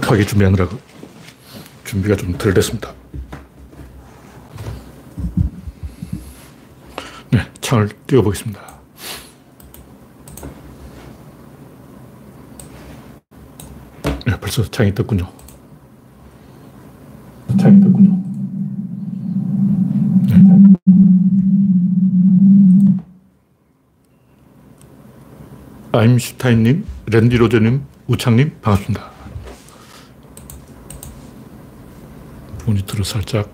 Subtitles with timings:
[0.00, 0.68] 급하게 준비하느라
[1.84, 2.92] 준비가 좀 덜 됐습니다.
[7.30, 8.60] 네, 창을 띄워보겠습니다.
[14.26, 15.32] 네, 벌써 창이 떴군요.
[17.58, 18.22] 창이 떴군요.
[20.26, 20.36] 네.
[25.92, 29.15] 아임슈타인님, 랜디 로저님, 우창님, 반갑습니다.
[32.66, 33.48] 모니터를 살짝.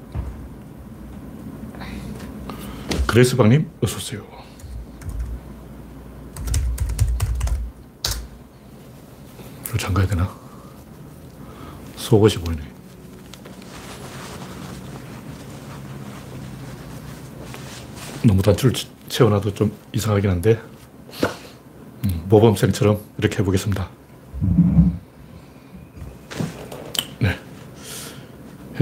[3.06, 4.22] 그레스방님, 어서오세요.
[9.68, 10.34] 이거 잠가야 되나?
[11.96, 12.62] 속옷이 보이네.
[18.24, 18.74] 너무 단추를
[19.08, 20.62] 채워놔도 좀 이상하긴 한데,
[22.04, 23.90] 음, 모범생처럼 이렇게 해보겠습니다.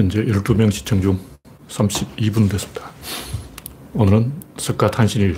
[0.01, 1.21] 현재 12명 시청 중
[1.69, 2.91] 32분 됐습니다.
[3.93, 5.37] 오늘은 석가 탄신일.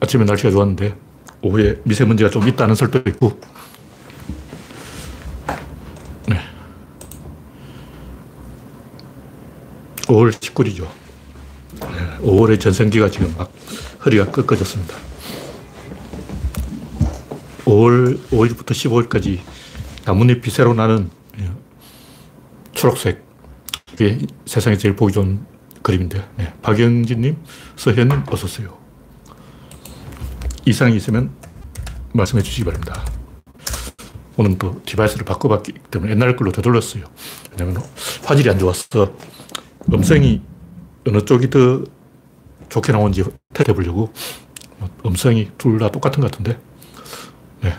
[0.00, 0.96] 아침에 날씨가 좋았는데,
[1.42, 3.38] 오후에 미세먼지가 좀 있다는 설도 있고,
[6.26, 6.40] 네.
[10.08, 10.88] 5월 19일이죠.
[11.82, 12.18] 네.
[12.18, 13.52] 5월의 전성기가 지금 막
[14.04, 14.96] 허리가 꺾어졌습니다.
[17.64, 19.38] 5월 5일부터 15일까지
[20.04, 21.10] 나뭇잎이 새로 나는
[22.72, 23.31] 초록색.
[23.94, 25.44] 이게 세상에 제일 보기 좋은
[25.82, 26.24] 그림인데.
[26.36, 26.54] 네.
[26.62, 27.36] 박영진님,
[27.76, 28.76] 서현님, 어서오세요.
[30.64, 31.30] 이상이 있으면
[32.12, 33.04] 말씀해 주시기 바랍니다.
[34.36, 37.04] 오늘 또 디바이스를 바꿔봤기 때문에 옛날 걸로 되돌렸어요.
[37.50, 37.82] 왜냐면
[38.24, 39.14] 화질이 안 좋았어.
[39.92, 40.40] 음성이
[41.06, 41.84] 어느 쪽이 더
[42.68, 44.12] 좋게 나오는지 테스트 해보려고
[45.04, 46.58] 음성이 둘 다 똑같은 것 같은데.
[47.60, 47.74] 네.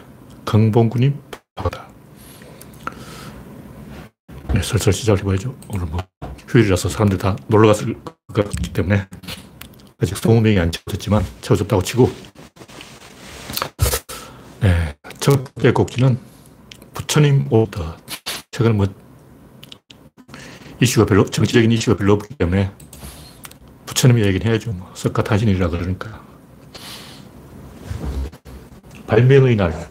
[0.45, 1.17] 강봉구님,
[1.55, 1.87] 반갑다.
[4.63, 5.53] 네, 슬슬 시작을 해봐야죠.
[5.67, 5.99] 오늘 뭐
[6.47, 7.93] 휴일이라서 사람들이 다 놀러 갔을
[8.33, 9.05] 것 같기 때문에
[9.99, 12.09] 아직 20명이 안 채워졌지만 채워졌다고 치고
[14.61, 16.17] 네, 첫 번째 곡지는
[16.93, 17.97] 부처님 오더.
[18.51, 18.87] 최근 뭐
[20.79, 22.71] 이슈가 별로, 정치적인 이슈가 별로 없기 때문에
[23.85, 24.71] 부처님 얘기는 해야죠.
[24.71, 24.89] 뭐.
[24.95, 26.23] 석가탄신이라 그러니까.
[29.07, 29.89] 발명의 날.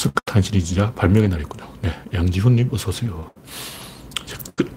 [0.00, 0.04] 네.
[0.04, 1.64] 석가탄신이지라 발명의 날이군요.
[1.82, 3.30] 네, 양지훈님 어서오세요.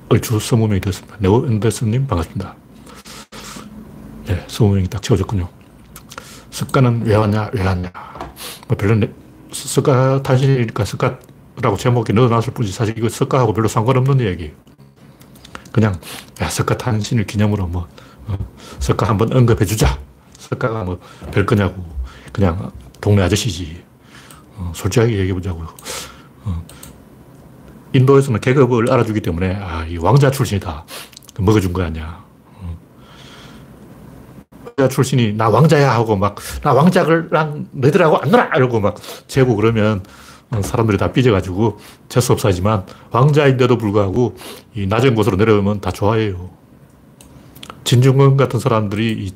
[0.09, 1.15] 얼추 20명이 됐습니다.
[1.19, 2.55] 네오 앤더슨님 반갑습니다.
[4.25, 5.47] 네, 20명이 딱 채워졌군요.
[6.51, 7.91] 석가는 왜 왔냐, 왜 왔냐.
[8.67, 9.07] 뭐 별로,
[9.51, 14.51] 석가 탄신이니까 석가라고 제목에 넣어놨을 뿐이지 사실 이거 석가하고 별로 상관없는 얘기.
[15.71, 15.99] 그냥,
[16.41, 17.87] 야, 석가 탄신을 기념으로 뭐,
[18.27, 18.37] 어,
[18.79, 19.99] 석가 한번 언급해주자.
[20.37, 20.99] 석가가 뭐,
[21.31, 21.83] 별 거냐고.
[22.31, 23.92] 그냥 동네 아저씨지.
[24.57, 25.67] 어, 솔직하게 얘기해 보자고요.
[26.45, 26.63] 어,
[27.93, 30.85] 인도에서는 계급을 알아주기 때문에, 아, 이 왕자 출신이다.
[31.39, 32.23] 먹어준 거 아니야.
[34.77, 38.95] 왕자 출신이 나 왕자야 하고 막 나 왕자랑 너희들하고 안 놀아 이러고 막
[39.27, 40.01] 재고 그러면
[40.61, 41.77] 사람들이 다 삐져가지고
[42.09, 44.35] 재수없어 하지만 왕자인데도 불구하고
[44.73, 46.49] 이 낮은 곳으로 내려오면 다 좋아해요.
[47.83, 49.31] 진중권 같은 사람들이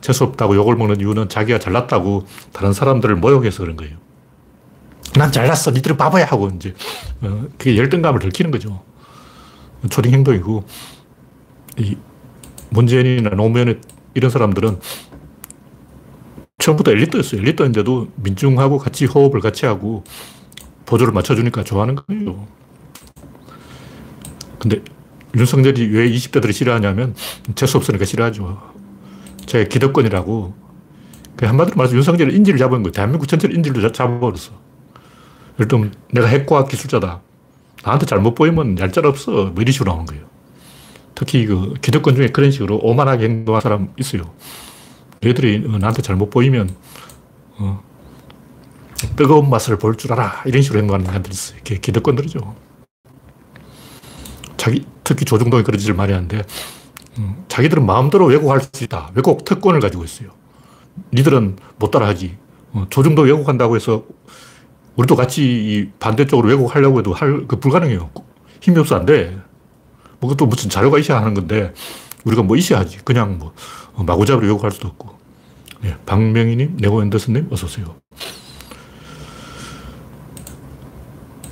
[0.00, 3.96] 재수없다고 욕을 먹는 이유는 자기가 잘났다고 다른 사람들을 모욕해서 그런 거예요.
[5.16, 5.70] 난 잘났어.
[5.70, 6.74] 니들은 바보야 하고 이제
[7.22, 8.82] 어, 그게 열등감을 들키는 거죠.
[9.90, 10.64] 초딩 행동이고
[11.78, 11.96] 이
[12.70, 13.80] 문재인이나 노무현
[14.14, 14.80] 이런 사람들은
[16.58, 17.40] 처음부터 엘리트였어요.
[17.40, 20.04] 엘리트인데도 민중하고 같이 호흡을 같이 하고
[20.86, 22.46] 보조를 맞춰주니까 좋아하는 거예요.
[24.58, 24.82] 근데
[25.36, 27.14] 윤석열이 왜 20대들이 싫어하냐면
[27.54, 28.74] 재수 없으니까 싫어하죠.
[29.44, 30.54] 제 기득권이라고.
[31.36, 32.92] 그 한마디로 말해서 윤석열은 인지를 잡은 거예요.
[32.92, 34.65] 대한민국 전체를 인지를 잡아버렸어.
[35.60, 37.20] 예를 내가 핵과학 기술자다.
[37.84, 39.30] 나한테 잘못 보이면 얄짤 없어.
[39.46, 40.26] 뭐 이런 식으로 나오는 거예요.
[41.14, 44.34] 특히 그 기득권 중에 그런 식으로 오만하게 행동한 사람 있어요.
[45.24, 46.74] 얘들이 나한테 잘못 보이면
[47.58, 47.82] 어,
[49.16, 50.42] 뜨거운 맛을 볼 줄 알아.
[50.46, 51.58] 이런 식으로 행동하는 사람들이 있어요.
[51.58, 52.54] 그게 기득권들이죠.
[54.56, 56.42] 자기, 특히 조중동이 그런 짓을 많이 하는데
[57.18, 59.10] 음, 자기들은 마음대로 왜곡할 수 있다.
[59.14, 60.30] 왜곡 특권을 가지고 있어요.
[61.14, 62.36] 니들은 못 따라하지.
[62.72, 64.04] 어, 조중도 왜곡한다고 해서
[64.96, 68.10] 우리도 같이 반대쪽으로 왜곡하려고 해도 할, 그 불가능해요.
[68.60, 69.38] 힘이 없어 안 돼.
[70.18, 71.72] 뭐 그것도 무슨 자료가 있어야 하는 건데,
[72.24, 72.98] 우리가 뭐 있어야 하지.
[73.04, 73.52] 그냥 뭐,
[73.94, 75.16] 마구잡이로 요구할 수도 없고.
[75.84, 77.96] 예, 박명희님, 네고 앤더슨님, 어서오세요.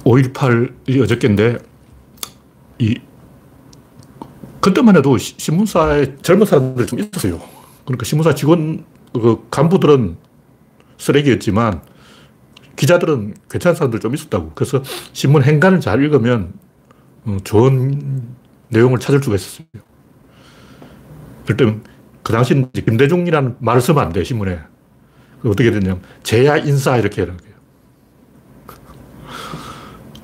[0.05, 1.59] 5.18이 어저께인데,
[2.79, 2.99] 이,
[4.61, 7.41] 그때만 해도 신문사에 젊은 사람들이 좀 있었어요.
[7.85, 10.17] 그러니까 신문사 직원, 그 간부들은
[10.97, 11.83] 쓰레기였지만,
[12.77, 14.53] 기자들은 괜찮은 사람들 좀 있었다고.
[14.55, 14.83] 그래서
[15.13, 16.53] 신문 행간을 잘 읽으면
[17.25, 18.23] 어, 좋은
[18.69, 19.67] 내용을 찾을 수가 있었어요.
[21.47, 21.81] 그럴
[22.23, 24.59] 그 당시 김대중이라는 말을 쓰면 안 돼, 신문에.
[25.45, 27.37] 어떻게 됐냐면, 제야 인사 이렇게 하는.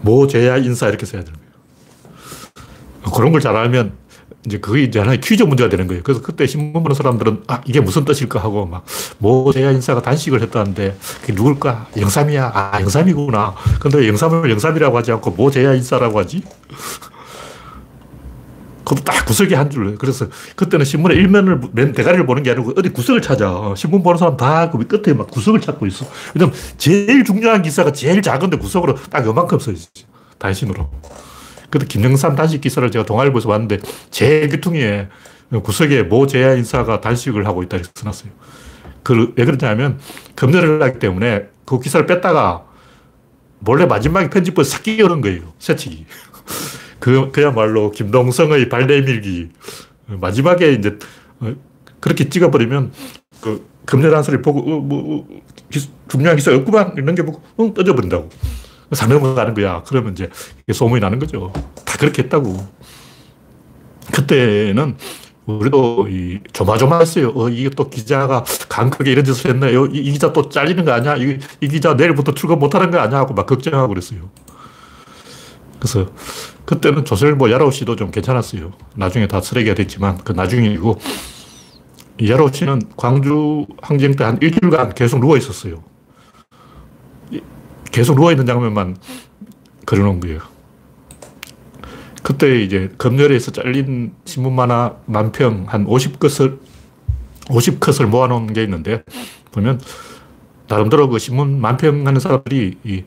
[0.00, 3.12] 모 제야 인사 이렇게 써야 되는 거예요.
[3.14, 3.99] 그런 걸 잘 알면
[4.46, 6.02] 이제 그게 이제 하나의 퀴즈 문제가 되는 거예요.
[6.02, 8.84] 그래서 그때 신문 보는 사람들은 아, 이게 무슨 뜻일까 하고 막,
[9.18, 11.88] 모 제야 인사가 단식을 했다는데 그게 누굴까?
[11.98, 12.52] 영삼이야.
[12.54, 13.54] 아, 영삼이구나.
[13.80, 16.42] 근데 영삼을 영삼이라고 하지 않고 모 제야 인사라고 하지?
[18.84, 19.96] 그것도 딱 구석에 한 줄.
[19.98, 20.26] 그래서
[20.56, 23.74] 그때는 신문의 일면을, 맨 대가리를 보는 게 아니고 어디 구석을 찾아.
[23.76, 26.06] 신문 보는 사람 다 그 끝에 막 구석을 찾고 있어.
[26.34, 30.06] 왜냐면 제일 중요한 기사가 제일 작은데 구석으로 딱 요만큼 써있지.
[30.38, 30.88] 단신으로.
[31.70, 33.78] 그때 김영삼 단식 기사를 제가 동아일보에서 봤는데
[34.10, 35.08] 제일 귀퉁이에
[35.62, 38.30] 구석에 모 제야 인사가 단식을 하고 있다 이렇게 써놨어요.
[39.02, 39.98] 그, 왜 그러냐면
[40.36, 42.66] 검열을 하기 때문에 그 기사를 뺐다가
[43.60, 45.52] 몰래 마지막에 편집부에 싹 끼우는 거예요.
[45.58, 46.06] 새치기.
[46.98, 49.50] 그, 그야말로 김동성의 발내밀기.
[50.06, 50.98] 마지막에 이제
[51.40, 51.54] 어,
[52.00, 52.92] 그렇게 찍어버리면
[53.40, 55.26] 그 검열한 소리 보고 어, 뭐 어,
[56.08, 58.28] 중요한 기사 없구만 이런 게 보고 응 떠져버린다고.
[58.92, 59.82] 사명을 가는 거야.
[59.86, 60.28] 그러면 이제
[60.72, 61.52] 소문이 나는 거죠.
[61.84, 62.56] 다 그렇게 했다고.
[64.12, 64.96] 그때는
[65.46, 67.32] 우리도 이 조마조마했어요.
[67.34, 69.72] 어, 이게 또 기자가 강하게 이런 짓을 했네.
[69.72, 71.16] 이, 이 기자 또 잘리는 거 아니야?
[71.16, 73.18] 이, 이 기자 내일부터 출근 못 하는 거 아니야?
[73.18, 74.30] 하고 막 걱정하고 그랬어요.
[75.78, 76.06] 그래서
[76.66, 78.72] 그때는 조선일보 야라오 씨도 좀 괜찮았어요.
[78.96, 80.98] 나중에 다 쓰레기가 됐지만 그 나중이고
[82.28, 85.82] 야라오 씨는 광주 항쟁 때 한 일주일간 계속 누워 있었어요.
[87.90, 88.96] 계속 누워있는 장면만
[89.86, 90.40] 그려놓은 거예요.
[92.22, 96.58] 그때 이제 검열에서 잘린 신문 만화 만평 한 50컷을,
[97.46, 99.02] 50컷을 모아놓은 게 있는데,
[99.52, 99.80] 보면,
[100.68, 103.04] 나름대로 그 신문 만평 하는 사람들이 이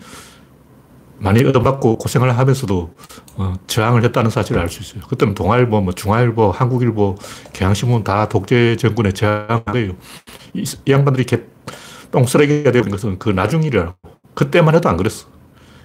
[1.19, 2.93] 많이 얻어맞고 고생을 하면서도
[3.35, 5.07] 어, 저항을 했다는 사실을 알 수 있어요.
[5.07, 7.15] 그때는 동아일보, 뭐 중앙일보, 한국일보,
[7.53, 9.93] 경향신문 다 독재 정권에 저항한 거예요.
[10.53, 11.25] 이, 이 양반들이
[12.11, 13.95] 똥쓰레기가 되는 것은 그 나중이라고.
[14.33, 15.27] 그때만 해도 안 그랬어.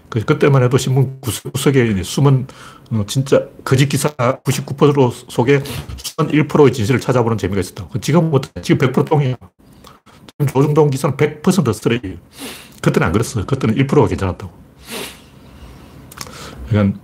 [0.09, 2.47] 그, 그때만 해도 신문 구석에 숨은
[2.93, 5.63] 어, 진짜 거짓 기사 99% 속에
[5.97, 7.87] 숨은 1%의 진실을 찾아보는 재미가 있었다.
[7.93, 9.37] 그 지금 뭐, 지금 100% 똥이야.
[10.53, 12.17] 조중동 기사는 100% 쓰레기예요.
[12.81, 13.45] 그때는 안 그랬어.
[13.45, 14.53] 그때는 1%가 괜찮았다고.
[16.69, 16.99] 그러니까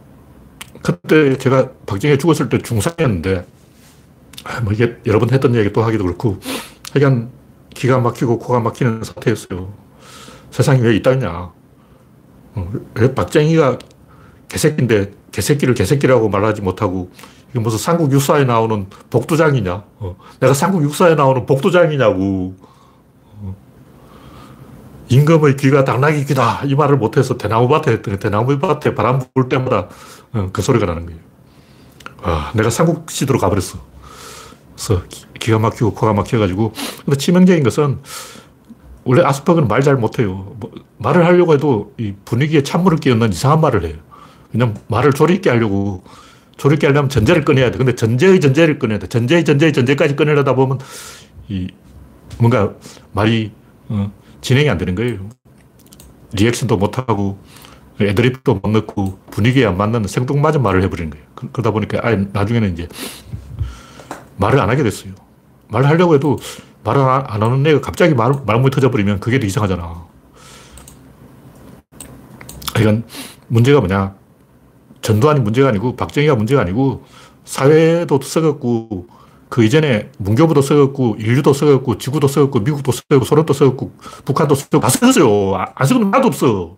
[0.82, 3.46] 그때 제가 박정희 죽었을 때 중3이었는데
[4.44, 6.38] 아, 뭐 이게 여러 번 했던 얘기 또 하기도 그렇고
[6.92, 7.30] 하여간
[7.70, 9.83] 기가 막히고 코가 막히는 사태였어요.
[10.54, 11.50] 세상에 왜 있다냐.
[12.54, 13.76] 어, 왜 박정희가
[14.48, 17.10] 개새끼인데 개새끼를 개새끼라고 말하지 못하고
[17.50, 19.82] 이게 무슨 삼국 육사에 나오는 복두장이냐.
[19.98, 22.54] 어, 내가 삼국 육사에 나오는 복두장이냐고.
[23.40, 23.56] 어,
[25.08, 26.62] 임금의 귀가 당나귀 귀다.
[26.66, 29.88] 이 말을 못해서 대나무밭에 했더니 대나무밭에 바람 불 때마다
[30.34, 31.18] 어, 그 소리가 나는 거예요.
[32.22, 33.80] 아, 내가 삼국시대로 가버렸어.
[34.76, 35.02] 그래서
[35.40, 36.72] 기가 막히고 코가 막혀가지고.
[37.04, 37.98] 근데 치명적인 것은
[39.04, 40.56] 원래 아스퍼그는 말 잘 못해요.
[40.58, 43.96] 뭐, 말을 하려고 해도 이 분위기에 찬물을 끼얹는 이상한 말을 해요.
[44.50, 46.02] 그냥 말을 조리 있게 하려고
[46.56, 47.78] 조리 있게 하려면 전제를 꺼내야 돼.
[47.78, 49.06] 근데 전제의 전제를 꺼내야 돼.
[49.08, 50.78] 전제의 전제의 전제까지 꺼내려다 보면
[51.48, 51.68] 이
[52.38, 52.72] 뭔가
[53.12, 53.52] 말이
[53.88, 54.10] 어,
[54.40, 55.28] 진행이 안 되는 거예요.
[56.32, 57.38] 리액션도 못하고
[58.00, 61.24] 애드립도 못 넣고 분위기에 안 맞는 생뚱맞은 말을 해버리는 거예요.
[61.34, 62.88] 그, 그러다 보니까 아예 나중에는 이제
[64.36, 65.12] 말을 안 하게 됐어요.
[65.68, 66.38] 말을 하려고 해도
[66.84, 70.06] 말을 안 하는 애가 갑자기 말, 말문이 터져버리면 그게 더 이상하잖아.
[72.74, 73.06] 그러니까
[73.48, 74.14] 문제가 뭐냐.
[75.00, 77.04] 전두환이 문제가 아니고 박정희가 문제가 아니고
[77.44, 79.06] 사회도 썩었고
[79.48, 83.92] 그 이전에 문교부도 썩었고 인류도 썩었고 지구도 썩었고 미국도 썩었고 소련도 썩었고
[84.24, 85.54] 북한도 썩었고 다 썩었어요.
[85.54, 86.76] 아, 안 썩은 하나도 없어.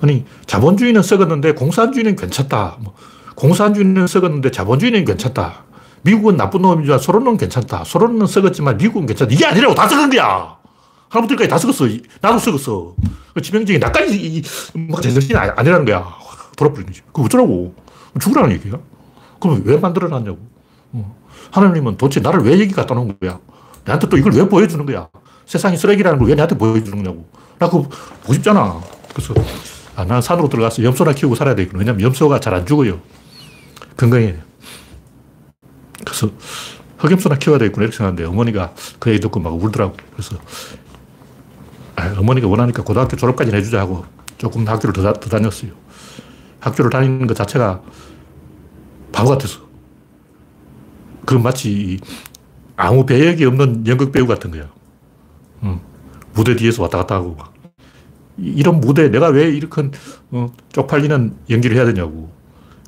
[0.00, 2.78] 아니 자본주의는 썩었는데 공산주의는 괜찮다.
[2.80, 2.94] 뭐,
[3.34, 5.65] 공산주의는 썩었는데 자본주의는 괜찮다.
[6.06, 7.82] 미국은 나쁜 놈이지만 소련은 괜찮다.
[7.84, 9.32] 소련은 썩었지만 미국은 괜찮다.
[9.34, 10.56] 이게 아니라고 다 썩은 거야.
[11.08, 11.86] 할아버지까지 다 썩었어.
[12.20, 12.94] 나도 썩었어.
[13.34, 14.42] 그 지명적인 나까지
[14.74, 16.06] 막 제정신이 아니라는 거야.
[16.56, 17.02] 돌아버리는 거지.
[17.12, 17.74] 그 어쩌라고.
[18.20, 18.74] 죽으라는 얘기야.
[19.40, 20.38] 그럼 왜 만들어놨냐고.
[20.92, 21.16] 어.
[21.50, 23.38] 하나님은 도대체 나를 왜 여기 갖다 놓은 거야.
[23.84, 25.08] 나한테 또 이걸 왜 보여주는 거야.
[25.44, 27.26] 세상이 쓰레기라는 걸 왜 나한테 보여주는 거냐고.
[27.58, 27.82] 나 그거
[28.22, 28.80] 보고 싶잖아.
[29.12, 29.34] 그래서
[29.96, 31.80] 아, 난 산으로 들어가서 염소나 키우고 살아야 되겠구나.
[31.80, 33.00] 왜냐면 염소가 잘 안 죽어요.
[33.96, 34.36] 건강해.
[36.06, 36.30] 그래서
[36.98, 39.96] 흑염소나 키워야 되겠구나 이렇게 생각하는데 어머니가 그 얘기 듣고 막 울더라고.
[40.12, 40.36] 그래서
[41.96, 44.04] 아, 어머니가 원하니까 고등학교 졸업까지 해주자 하고
[44.38, 45.72] 조금 학교를 더, 더 다녔어요.
[46.60, 47.82] 학교를 다니는 것 자체가
[49.12, 49.66] 바보 같았어.
[51.24, 51.98] 그 마치
[52.76, 54.68] 아무 배역이 없는 연극 배우 같은 거야.
[55.64, 55.80] 응.
[56.34, 57.52] 무대 뒤에서 왔다 갔다 하고 막.
[58.38, 59.90] 이런 무대 내가 왜 이렇게
[60.30, 62.30] 어, 쪽팔리는 연기를 해야 되냐고.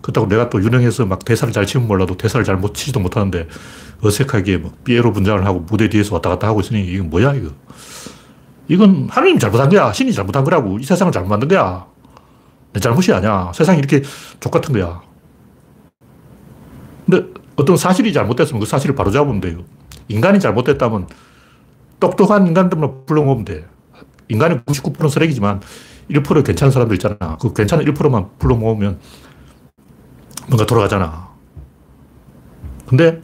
[0.09, 3.47] 그렇다고 내가 또 유능해서 막 대사를 잘 치면 몰라도 대사를 잘 못 치지도 못하는데
[4.01, 7.51] 어색하게 뭐 삐에로 분장을 하고 무대 뒤에서 왔다 갔다 하고 있으니 이건 뭐야 이거.
[8.69, 9.93] 이건 하나님 잘못한 거야.
[9.93, 10.79] 신이 잘못한 거라고.
[10.79, 11.87] 이 세상을 잘못 만든 거야.
[12.73, 13.53] 내 잘못이 아니야.
[13.55, 14.03] 세상이 이렇게
[14.41, 15.03] 족같은 거야.
[17.05, 19.59] 근데 어떤 사실이 잘못됐으면 그 사실을 바로 잡으면 돼요.
[20.09, 21.07] 인간이 잘못됐다면
[22.01, 23.67] 똑똑한 인간들만 불러모으면 돼.
[24.29, 25.61] 인간이 99%는 쓰레기지만
[26.11, 27.37] 1% 괜찮은 사람들 있잖아.
[27.41, 28.99] 그 괜찮은 1%만 불러모으면
[30.49, 31.29] 뭔가 돌아가잖아.
[32.87, 33.21] 근데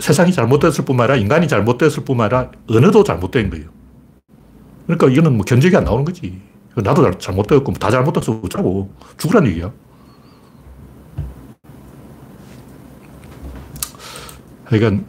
[0.00, 3.70] 세상이 잘못됐을 뿐만 아니라 인간이 잘못됐을 뿐만 아니라 언어도 잘못된 거예요.
[4.86, 6.40] 그러니까 이거는 뭐 견적이 안 나오는 거지.
[6.74, 9.72] 나도 잘못되었고 다 잘못돼서 어쩌고 죽으란 얘기야.
[14.64, 15.06] 하여간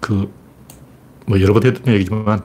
[0.00, 2.42] 그뭐 여러 번 했던 얘기지만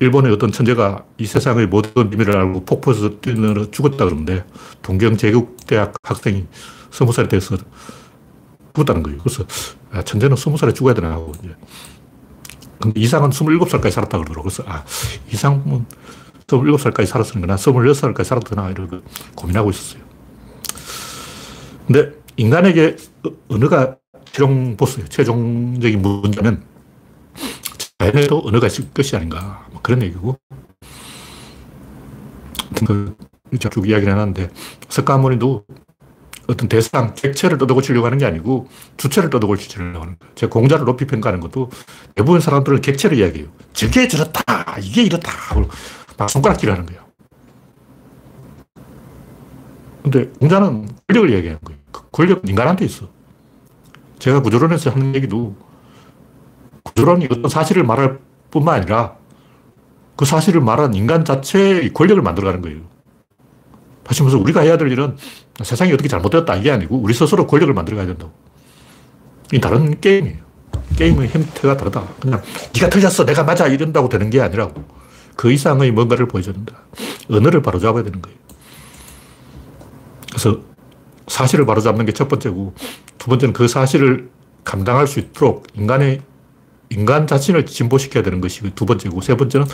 [0.00, 4.44] 일본의 어떤 천재가 이 세상의 모든 비밀을 알고 폭포에서 뛰는 죽었다 그러는데
[4.82, 6.46] 동경 제국대학 학생이
[6.90, 7.56] 스무 살이 돼서
[8.74, 9.18] 죽었다는 거예요.
[9.18, 9.44] 그래서
[9.90, 11.54] 아, 천재는 스무 살에 죽어야 되나 하고 이제
[12.80, 14.48] 근데 이상은 스물일곱 살까지 살았다 그러더라고.
[14.48, 14.84] 그래서 아
[15.32, 15.84] 이상은
[16.46, 19.00] 스물일곱 살까지 살았으니까 난 스물여섯 살까지 살았더나 이러고
[19.34, 20.02] 고민하고 있었어요.
[21.86, 22.96] 근데 인간에게
[23.48, 25.08] 언어가 최종 보스예요.
[25.08, 26.62] 최종적인 문제는
[27.98, 29.66] 자연에도 언어가 있을 것이 아닌가.
[29.72, 30.36] 뭐 그런 얘기고.
[32.86, 33.16] 그,
[33.58, 34.50] 쭉 이야기를 해놨는데,
[34.88, 35.64] 석가모니도
[36.48, 40.34] 어떤 대상, 객체를 떠도고치려고 하는 게 아니고 주체를 떠도고치려고 하는 거예요.
[40.34, 41.70] 제가 공자를 높이 평가하는 것도
[42.14, 43.48] 대부분 사람들은 객체를 이야기해요.
[43.74, 44.42] 저게 저렇다,
[44.80, 45.30] 이게 이렇다.
[46.16, 47.02] 막 손가락질 하는 거예요.
[50.02, 51.80] 근데 공자는 권력을 이야기하는 거예요.
[51.92, 53.08] 그 권력은 인간한테 있어.
[54.18, 55.54] 제가 구조론에서 하는 얘기도
[56.82, 58.18] 구조론이 어떤 사실을 말할
[58.50, 59.16] 뿐만 아니라
[60.16, 62.80] 그 사실을 말한 인간 자체의 권력을 만들어가는 거예요.
[64.08, 65.16] 다시 말해서 우리가 해야 될 일은
[65.62, 68.32] 세상이 어떻게 잘못되었다 이게 아니고 우리 스스로 권력을 만들어 가야 된다고.
[69.52, 70.38] 이 다른 게임이에요.
[70.96, 72.08] 게임의 형태가 다르다.
[72.18, 72.42] 그냥
[72.74, 74.82] 네가 틀렸어, 내가 맞아 이런다고 되는 게 아니라고.
[75.36, 76.74] 그 이상의 뭔가를 보여줘야 된다.
[77.30, 78.38] 언어를 바로잡아야 되는 거예요.
[80.30, 80.58] 그래서
[81.26, 82.72] 사실을 바로잡는 게 첫 번째고
[83.18, 84.30] 두 번째는 그 사실을
[84.64, 86.22] 감당할 수 있도록 인간의
[86.90, 89.66] 인간 자신을 진보시켜야 되는 것이 두 번째고 세 번째는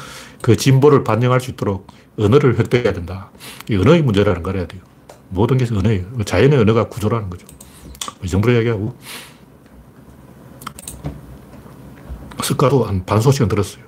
[0.42, 1.86] 그 진보를 반영할 수 있도록
[2.18, 3.30] 언어를 획득해야 된다.
[3.70, 4.82] 이 언어의 문제라는 걸 해야 돼요.
[5.28, 6.06] 모든 게 언어예요.
[6.24, 7.46] 자연의 언어가 구조라는 거죠.
[8.22, 8.96] 이 정도로 이야기하고
[12.42, 13.84] 석가도 한 반 소식은 들었어요.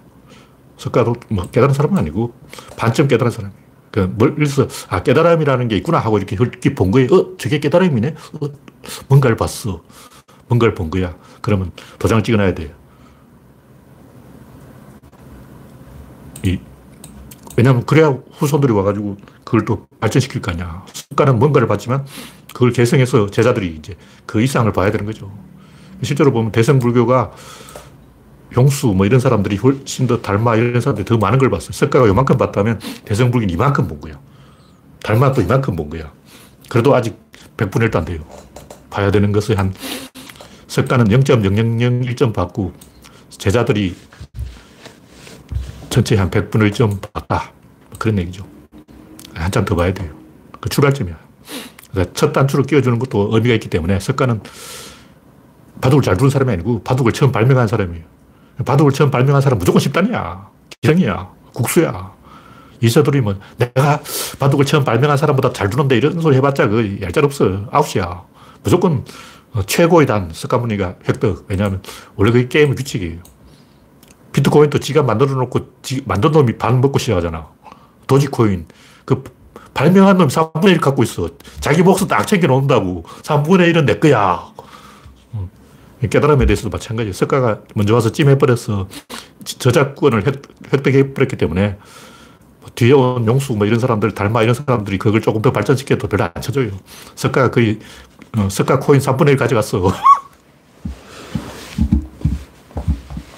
[0.79, 2.35] 석가도 뭐 깨달은 사람은 아니고
[2.77, 3.67] 반쯤 깨달은 사람이에요.
[3.91, 7.09] 그 멀리서 아 깨달음이라는 게 있구나 하고 이렇게 헐기 본 거예요.
[7.13, 8.15] 어 저게 깨달음이네.
[8.41, 8.49] 어,
[9.09, 9.83] 뭔가를 봤어.
[10.49, 11.17] 뭔가를 본 거야.
[11.41, 12.71] 그러면 도장을 찍어놔야 돼요.
[16.47, 16.61] 이,
[17.57, 20.85] 왜냐면 그래야 후손들이 와가지고 그걸 또 발전시킬 거 아니야.
[20.93, 22.07] 습관은 뭔가를 봤지만
[22.53, 25.33] 그걸 개성해서 제자들이 이제 그 이상을 봐야 되는 거죠.
[26.03, 27.33] 실제로 보면 대성불교가
[28.57, 31.73] 용수 뭐 이런 사람들이 훨씬 더 달마 이런 사람들이 더 많은 걸 봤어요.
[31.73, 34.19] 석가가 요만큼 봤다면 대성불교는 이만큼 본 거야.
[35.03, 36.13] 달마도 이만큼 본 거야.
[36.69, 37.19] 그래도 아직
[37.57, 38.21] 100분의 1도 안 돼요.
[38.91, 39.75] 봐야 되는 것을 한
[40.69, 42.73] 석가는 0.0001점 받고
[43.31, 43.95] 제자들이
[45.97, 47.53] 전체 한 100분의 1점 봤다.
[47.99, 48.47] 그런 얘기죠.
[49.33, 50.13] 한참 더 봐야 돼요.
[50.61, 51.17] 그 출발점이야.
[51.91, 54.43] 그러니까 첫 단추를 끼워주는 것도 의미가 있기 때문에 석가는
[55.81, 58.05] 바둑을 잘 두는 사람이 아니고 바둑을 처음 발명한 사람이에요.
[58.67, 60.51] 바둑을 처음 발명한 사람 무조건 십단이야.
[60.83, 61.31] 기생이야.
[61.55, 62.13] 국수야.
[62.83, 63.99] 이세돌이 뭐, 내가
[64.39, 67.69] 바둑을 처음 발명한 사람보다 잘 두는데 이런 소리 해봤자 그 얄짤 없어.
[67.73, 68.23] 아웃이야.
[68.63, 69.03] 무조건
[69.55, 71.47] 어, 최고의 단, 석가모니가 획득.
[71.49, 71.81] 왜냐하면
[72.17, 73.36] 원래 그게 게임의 규칙이에요.
[74.33, 77.49] 비트코인도 지가 만들어 놓고, 지, 만든 놈이 반 먹고 시작하잖아.
[78.07, 78.67] 도지코인.
[79.05, 79.23] 그
[79.75, 81.29] 발명한 놈이 3분의 1 갖고 있어.
[81.61, 83.05] 자기 몫은 딱 챙겨 놓는다고.
[83.23, 84.53] 3분의 1은 내 거야.
[86.11, 87.13] 깨달음에 대해서도 마찬가지예요.
[87.13, 88.89] 석가가 먼저 와서 찜해버려서
[89.45, 90.25] 저작권을
[90.73, 91.79] 획득해버렸기 때문에
[92.61, 96.25] 뭐 뒤에 온 용수 뭐 이런 사람들, 달마 이런 사람들이 그걸 조금 더 발전시켜도 별로
[96.25, 96.71] 안 쳐줘요.
[97.15, 97.79] 석가가 거의
[98.37, 99.93] 어, 석가 코인 3분의 1 가져갔어.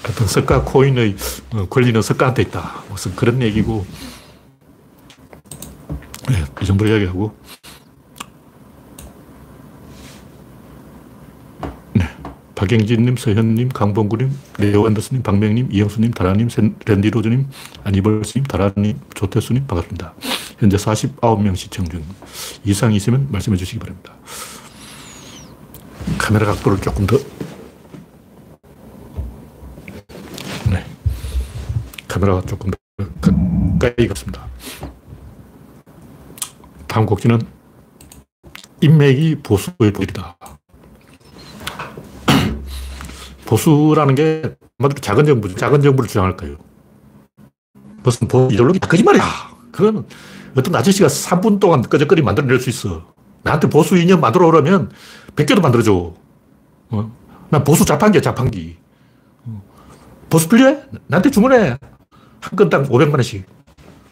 [0.02, 1.16] 하여튼 석가 코인의
[1.54, 2.82] 어, 권리는 석가한테 있다.
[2.88, 3.86] 무슨 그런 얘기고
[6.28, 7.34] 네, 이 정도로 이야기하고
[12.54, 16.48] 박영진님, 서현님, 강봉구님, 레오 앤더스님, 박명님, 이영수님, 다라님,
[16.84, 17.46] 랜디로즈님,
[17.84, 20.12] 아니벌스님, 다라님, 조태수님 반갑습니다.
[20.58, 22.02] 현재 49명 시청 중
[22.64, 24.12] 이상 있으면 말씀해 주시기 바랍니다.
[26.18, 27.16] 카메라 각도를 조금 더
[30.68, 30.84] 네.
[32.08, 32.78] 카메라가 조금 더
[33.20, 34.46] 가까이 갔습니다.
[36.86, 37.40] 다음 곡지는
[38.80, 40.36] 인맥이 보수의 독일이다.
[43.46, 46.56] 보수라는 게 한마디로 작은 정부, 작은 정부를 주장할 거예요.
[48.02, 49.22] 무슨 보 이데올로기 다 거짓말이야.
[49.72, 50.06] 그건
[50.56, 53.14] 어떤 아저씨가 3분 동안 끄적거리 만들어낼 수 있어.
[53.42, 54.90] 나한테 보수 이념 만들어 오라면
[55.36, 56.14] 100개도 만들어줘.
[56.90, 57.12] 어?
[57.50, 58.76] 난 보수 자판기야, 자판기.
[59.44, 59.62] 어.
[60.28, 60.82] 보수 필요해?
[61.06, 61.78] 나한테 주문해.
[62.40, 63.44] 한 건당 500만 원씩.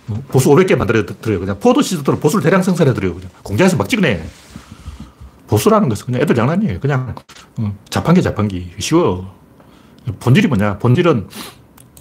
[0.09, 0.23] 어?
[0.29, 1.41] 보수 500개 만들어드려요.
[1.41, 3.15] 그냥 포도 시드로 보수를 대량 생산해드려요.
[3.15, 4.23] 그냥 공장에서 막 찍어내.
[5.49, 6.81] 보수라는 것은 그냥 애들 장난이에요.
[6.81, 7.15] 그냥
[7.59, 8.73] 어, 자판기, 자판기.
[8.79, 9.35] 쉬워.
[10.21, 10.79] 본질이 뭐냐?
[10.79, 11.29] 본질은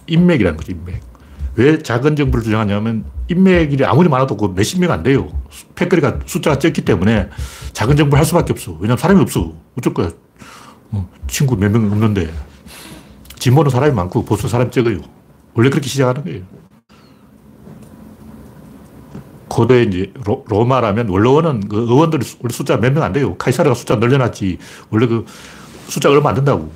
[0.08, 1.02] 인맥이라는 거죠, 인맥.
[1.56, 5.30] 왜 작은 정부를 주장하냐면 인맥이 아무리 많아도 그 몇십 명 안 돼요.
[5.76, 7.30] 패거리가 숫자가 적기 때문에
[7.74, 8.74] 작은 정부를 할 수밖에 없어.
[8.74, 9.54] 왜냐면 사람이 없어.
[9.78, 10.12] 어쩔 거야.
[10.92, 12.32] 어, 친구 몇 명 없는데.
[13.40, 15.00] 진보는 사람이 많고 보수는 사람이 적어요.
[15.56, 16.44] 원래 그렇게 시작하는 거예요.
[19.48, 23.36] 고대 이제 로, 로마라면 원로원은 그 의원들이 원래 숫자 몇 명 안 돼요.
[23.38, 24.58] 카이사르가 숫자 늘려놨지.
[24.90, 25.26] 원래 그
[25.88, 26.72] 숫자가 얼마 안 된다고.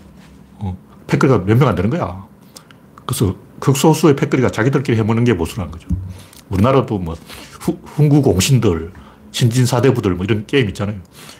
[0.59, 2.25] 어, 패거리가 몇 명 안 되는 거야.
[3.05, 5.87] 그래서 극소수의 패거리가 자기들끼리 해먹는 게 보수라는 거죠.
[6.49, 7.15] 우리나라도 뭐
[7.59, 8.93] 후, 훈구 공신들,
[9.31, 10.97] 신진 사대부들 뭐 이런 게임 있잖아요.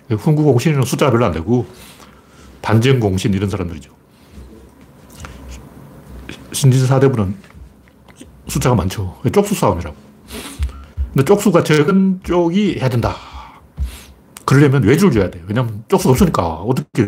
[0.09, 1.65] 훈구 공신은 숫자가 별로 안 되고
[2.61, 3.91] 반정 공신 이런 사람들이죠.
[6.51, 7.35] 신진 사대부는
[8.47, 9.17] 숫자가 많죠.
[9.31, 9.95] 쪽수 싸움이라고.
[11.13, 13.15] 근데 쪽수가 적은 쪽이 해야 된다.
[14.45, 15.43] 그러려면 외주를 줘야 돼요.
[15.47, 17.07] 왜냐면 쪽수가 없으니까 어떻게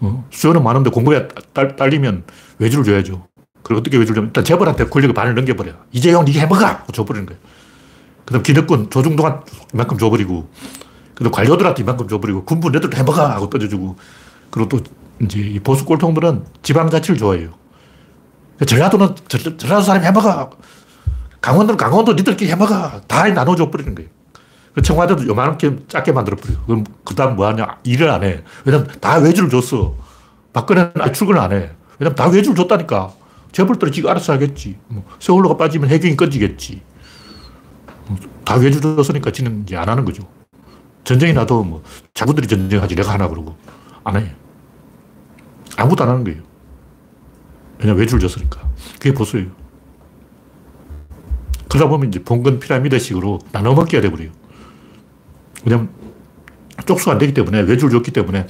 [0.00, 0.26] 어?
[0.30, 2.24] 수요는 많은데 공급에 딸, 딸리면
[2.58, 3.26] 외주를 줘야죠.
[3.62, 5.72] 그리고 어떻게 외주를 주면 일단 재벌한테 권력을 반을 넘겨버려.
[5.92, 6.64] 이재용 니가 해먹어!
[6.64, 7.40] 하고 줘버리는 거예요.
[8.24, 9.42] 그 다음 기득권 조중동한
[9.72, 10.48] 이만큼 줘버리고
[11.14, 13.26] 그다음 관료들한테 이만큼 줘버리고 군부 내들도 해먹어!
[13.26, 13.96] 하고 떠져주고
[14.50, 14.80] 그리고 또
[15.22, 17.63] 이제 이 보수 꼴통들은 지방자치를 좋아해요.
[18.66, 20.50] 전라도는 전라도 사람이 해먹어!
[21.40, 23.00] 강원도는 강원도 니들끼리 해먹어!
[23.06, 24.10] 다 나눠줘 버리는 거예요.
[24.82, 26.62] 청와대도 요만하게 작게 만들어버려요.
[26.66, 27.78] 그럼 그 다음 뭐 하냐?
[27.84, 28.42] 일을 안 해.
[28.64, 29.94] 왜냐면 다 외주를 줬어.
[30.52, 31.70] 박근혜는 출근을 안 해.
[31.98, 33.12] 왜냐면 다 외주를 줬다니까.
[33.52, 34.76] 재벌들이 지가 알아서 하겠지.
[34.88, 36.82] 뭐 세월호가 빠지면 해경이 꺼지겠지.
[38.08, 40.22] 뭐 다 외주줬으니까 지는 이제 안 하는 거죠.
[41.04, 43.56] 전쟁이 나도 뭐 자구들이 전쟁하지 내가 하나 그러고
[44.04, 44.34] 안 해.
[45.76, 46.42] 아무도 안 하는 거예요.
[47.78, 48.60] 왜냐 외주를 줬으니까.
[48.94, 49.48] 그게 보수예요.
[51.68, 54.30] 그러다 보면 이제 봉건 피라미드식으로 나눠 먹기가 돼버려요.
[55.64, 55.88] 왜냐면
[56.86, 58.46] 쪽수가 안 되기 때문에 외주를 줬기 때문에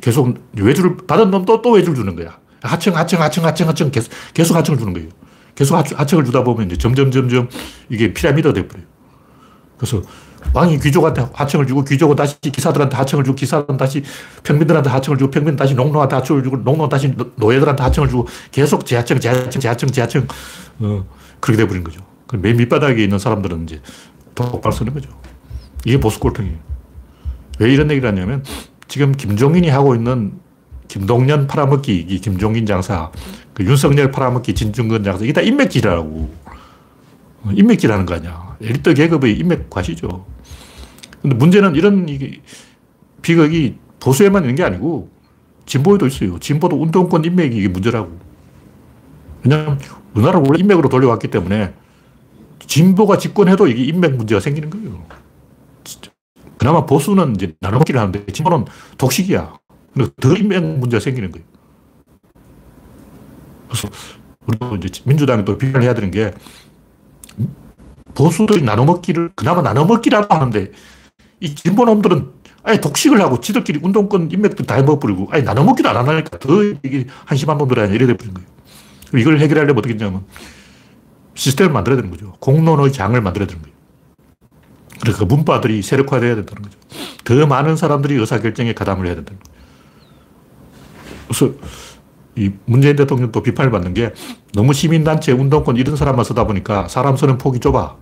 [0.00, 2.38] 계속 외주를 받은 놈도 또 외주를 주는 거야.
[2.62, 5.08] 하청, 하청, 하청, 하청, 하청 계속, 계속 하청을 주는 거예요.
[5.54, 7.48] 계속 하청을 주다 보면 이제 점점, 점점
[7.88, 8.86] 이게 피라미드가 돼버려요.
[9.76, 10.02] 그래서
[10.52, 14.02] 왕이 귀족한테 하청을 주고 귀족은 다시 기사들한테 하청을 주고 기사는 다시
[14.42, 19.20] 평민들한테 하청을 주고 평민은 다시 농노한테 하청을 주고 농노는 다시 노예들한테 하청을 주고 계속 재하청,
[19.20, 20.26] 재하청, 재하청, 재하청
[20.80, 21.04] 어,
[21.40, 22.00] 그렇게 돼버린 거죠.
[22.34, 23.80] 맨 밑바닥에 있는 사람들은 이제
[24.34, 25.10] 독발 쓰는 거죠.
[25.84, 26.56] 이게 보수 꼴통이에요.
[27.60, 28.44] 왜 이런 얘기를 하냐면
[28.86, 30.32] 지금 김종인이 하고 있는
[30.88, 33.10] 김동연 팔아먹기, 이 김종인 장사,
[33.52, 36.34] 그 윤석열 팔아먹기, 진중근 장사, 이게 다 인맥질이라고.
[37.42, 38.47] 어, 인맥질하는 거 아니야.
[38.60, 40.26] 엘리트 계급의 인맥 과시죠.
[41.22, 42.06] 근데 문제는 이런
[43.22, 45.10] 비극이 보수에만 있는 게 아니고
[45.66, 46.38] 진보에도 있어요.
[46.38, 48.18] 진보도 운동권 인맥이 문제라고.
[49.44, 49.78] 왜냐하면
[50.14, 51.74] 우리나라 원래 인맥으로 돌려왔기 때문에
[52.66, 55.06] 진보가 집권해도 이게 인맥 문제가 생기는 거예요.
[56.58, 58.64] 그나마 보수는 이제 나눠먹기를 하는데 진보는
[58.96, 59.54] 독식이야.
[60.20, 61.46] 더 인맥 문제가 생기는 거예요.
[63.68, 63.88] 그래서
[64.46, 66.32] 우리도 이제 민주당이 또 비판을 해야 되는 게
[68.18, 70.72] 보수들이 나눠먹기를 그나마 나눠먹기라도 하는데
[71.38, 72.30] 이 진보놈들은
[72.64, 77.58] 아예 독식을 하고 지들끼리 운동권 인맥도 다 해먹어버리고 아예 나눠먹기도 안 하니까 더 이게 한심한
[77.58, 78.48] 놈들 아니야 이래 돼버린 거예요.
[79.16, 80.24] 이걸 해결하려면 어떻게 했냐면
[81.34, 82.32] 시스템을 만들어야 되는 거죠.
[82.40, 83.76] 공론의 장을 만들어야 되는 거예요.
[85.00, 86.76] 그러니까 문파들이 세력화돼야 된다는 거죠.
[87.24, 89.58] 더 많은 사람들이 의사결정에 가담을 해야 된다는 거예요.
[91.28, 91.54] 그래서
[92.38, 94.12] 이 문재인 대통령도 비판을 받는 게
[94.54, 97.96] 너무 시민단체, 운동권 이런 사람만 쓰다 보니까 사람 쓰는 폭이 좁아.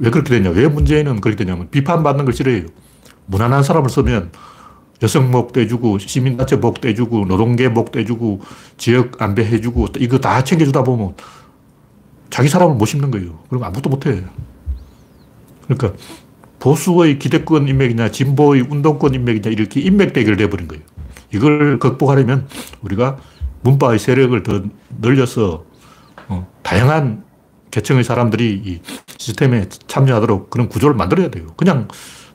[0.00, 0.50] 왜 그렇게 되냐?
[0.50, 2.66] 왜 문재인은 그렇게 되냐면 비판받는 걸 싫어해요.
[3.26, 4.30] 무난한 사람을 쓰면
[5.02, 8.40] 여성 목 떼주고, 시민단체 목 떼주고, 노동계 목 떼주고,
[8.76, 11.14] 지역 안배 해주고, 이거 다 챙겨주다 보면
[12.30, 13.38] 자기 사람을 못 심는 거예요.
[13.48, 14.22] 그럼 아무것도 못 해.
[15.64, 15.92] 그러니까
[16.58, 20.82] 보수의 기대권 인맥이냐, 진보의 운동권 인맥이냐, 이렇게 인맥 대결을 해버린 거예요.
[21.32, 22.48] 이걸 극복하려면
[22.82, 23.18] 우리가
[23.62, 24.62] 문파의 세력을 더
[25.00, 25.64] 늘려서
[26.28, 27.24] 어, 다양한
[27.70, 28.80] 계층의 사람들이 이
[29.18, 31.48] 시스템에 참여하도록 그런 구조를 만들어야 돼요.
[31.56, 31.88] 그냥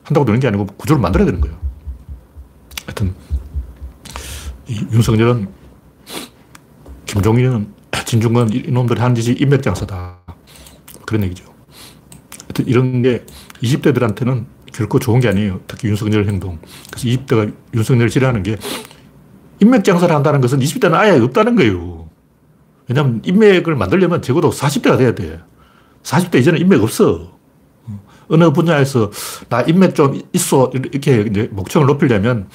[0.03, 1.57] 한다고 되는 게 아니고 구조를 만들어야 되는 거예요.
[2.85, 3.15] 하여튼,
[4.91, 5.47] 윤석열은,
[7.05, 7.73] 김종인은,
[8.13, 10.19] 진중권 이놈들이 한 짓이 인맥장사다.
[11.07, 11.45] 그런 얘기죠.
[12.43, 13.25] 하여튼 이런 게
[13.63, 15.61] 20대들한테는 결코 좋은 게 아니에요.
[15.67, 16.59] 특히 윤석열 행동.
[16.91, 18.57] 그래서 20대가 윤석열 싫어하는 게
[19.59, 22.09] 인맥 장사를 한다는 것은 20대는 아예 없다는 거예요.
[22.89, 25.39] 왜냐하면 인맥을 만들려면 적어도 40대가 돼야 돼.
[26.03, 27.31] 40대 이제는 인맥 없어.
[28.29, 29.11] 어느 분야에서
[29.49, 30.71] 나 인맥 좀 있어.
[30.73, 32.47] 이렇게 목청을 높이려면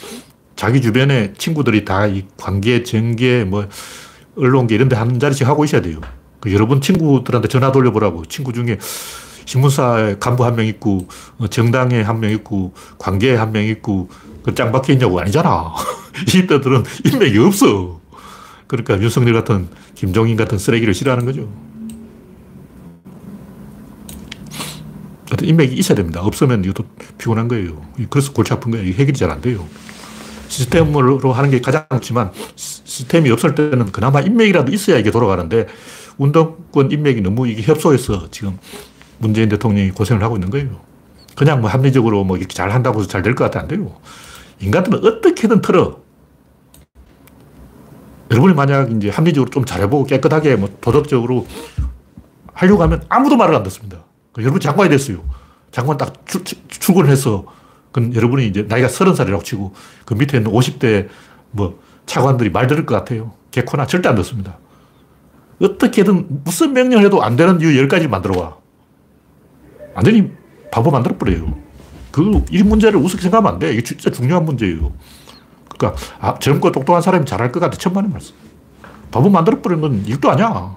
[0.57, 3.69] 자기 주변에 친구들이 다 이 관계, 정계, 뭐,
[4.37, 6.01] 언론계 이런 데 한 자리씩 하고 있어야 돼요.
[6.41, 8.25] 그 여러분 친구들한테 전화 돌려보라고.
[8.27, 8.79] 친구 중에
[9.49, 11.09] 신문사에 간부 한 명 있고,
[11.39, 14.11] 어, 정당에 한 명 있고, 관계에 한 명 있고,
[14.43, 15.73] 그짱 박혀 있냐고 아니잖아.
[16.27, 17.99] 20대들은 인맥이 없어.
[18.67, 21.49] 그러니까 윤석열 같은, 김종인 같은 쓰레기를 싫어하는 거죠.
[25.41, 26.21] 인맥이 있어야 됩니다.
[26.21, 26.85] 없으면 이것도
[27.17, 27.81] 피곤한 거예요.
[28.11, 28.87] 그래서 골치 아픈 거예요.
[28.93, 29.67] 해결이 잘 안 돼요.
[30.49, 35.67] 시스템으로 하는 게 가장 좋지만 시스템이 없을 때는 그나마 인맥이라도 있어야 이게 돌아가는데
[36.17, 38.59] 운동권 인맥이 너무 이게 협소해서 지금
[39.19, 40.81] 문재인 대통령이 고생을 하고 있는 거예요.
[41.37, 43.97] 그냥 뭐 합리적으로 뭐 이렇게 잘 한다고 해서 잘 될 것 같아 안 돼요.
[44.61, 45.99] 인간들은 어떻게든 털어.
[48.31, 51.47] 여러분이 만약 이제 합리적으로 좀 잘해보고 깨끗하게 뭐 도덕적으로
[52.53, 53.99] 하려고 하면 아무도 말을 안 듣습니다.
[54.33, 55.23] 그 여러분 장관이 됐어요.
[55.71, 57.47] 장관 딱 출, 출근을 해서
[57.93, 59.73] 그럼 여러분이 이제 나이가 서른 살이라고 치고
[60.05, 61.09] 그 밑에 있는 50대
[61.53, 63.33] 뭐 차관들이 말 들을 것 같아요.
[63.51, 64.59] 개코나 절대 안 듣습니다.
[65.63, 68.57] 어떻게든 무슨 명령을 해도 안 되는 이유 10가지 만들어 와.
[69.99, 70.31] 완전히
[70.71, 71.59] 바보 만들어버려요.
[72.13, 73.73] 그, 이 문제를 우습게 생각하면 안 돼.
[73.73, 74.93] 이게 진짜 중요한 문제예요.
[75.77, 77.77] 그러니까, 아, 젊고 똑똑한 사람이 잘할 것 같아.
[77.77, 78.35] 천만의 말씀.
[79.11, 80.77] 바보 만들어버리는 건 일도 아니야.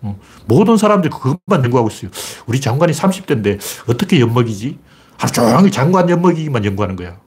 [0.00, 0.20] 어.
[0.46, 2.10] 모든 사람들이 그것만 연구하고 있어요.
[2.46, 4.78] 우리 장관이 30대인데 어떻게 엿먹이지?
[5.16, 7.18] 하루 종일 장관 엿먹이기만 연구하는 거야.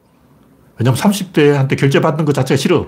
[0.78, 2.88] 왜냐면 30대한테 결제 받는 것 자체가 싫어.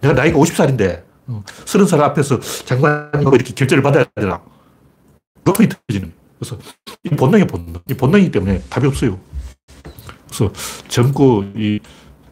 [0.00, 4.40] 내가 나이가 50살인데, 어, 30살 앞에서 장관이 이렇게 결제를 받아야 되나.
[5.44, 6.58] 그것이 터지는 그래서
[7.04, 7.74] 이 본능이 본능.
[7.88, 9.18] 이 본능이기 때문에 답이 없어요.
[10.26, 10.52] 그래서
[10.88, 11.80] 젊고 이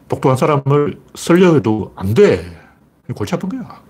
[0.07, 2.55] 똑똑한 사람을 쓰려 해도 안 돼.
[3.15, 3.81] 골치 아픈 거야.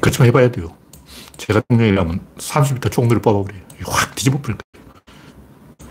[0.00, 0.74] 그렇지만 해봐야 돼요.
[1.36, 3.62] 제가 대통령이라면 30m 총들을 뽑아버려요.
[3.86, 4.86] 확 뒤집어 버릴 거예요.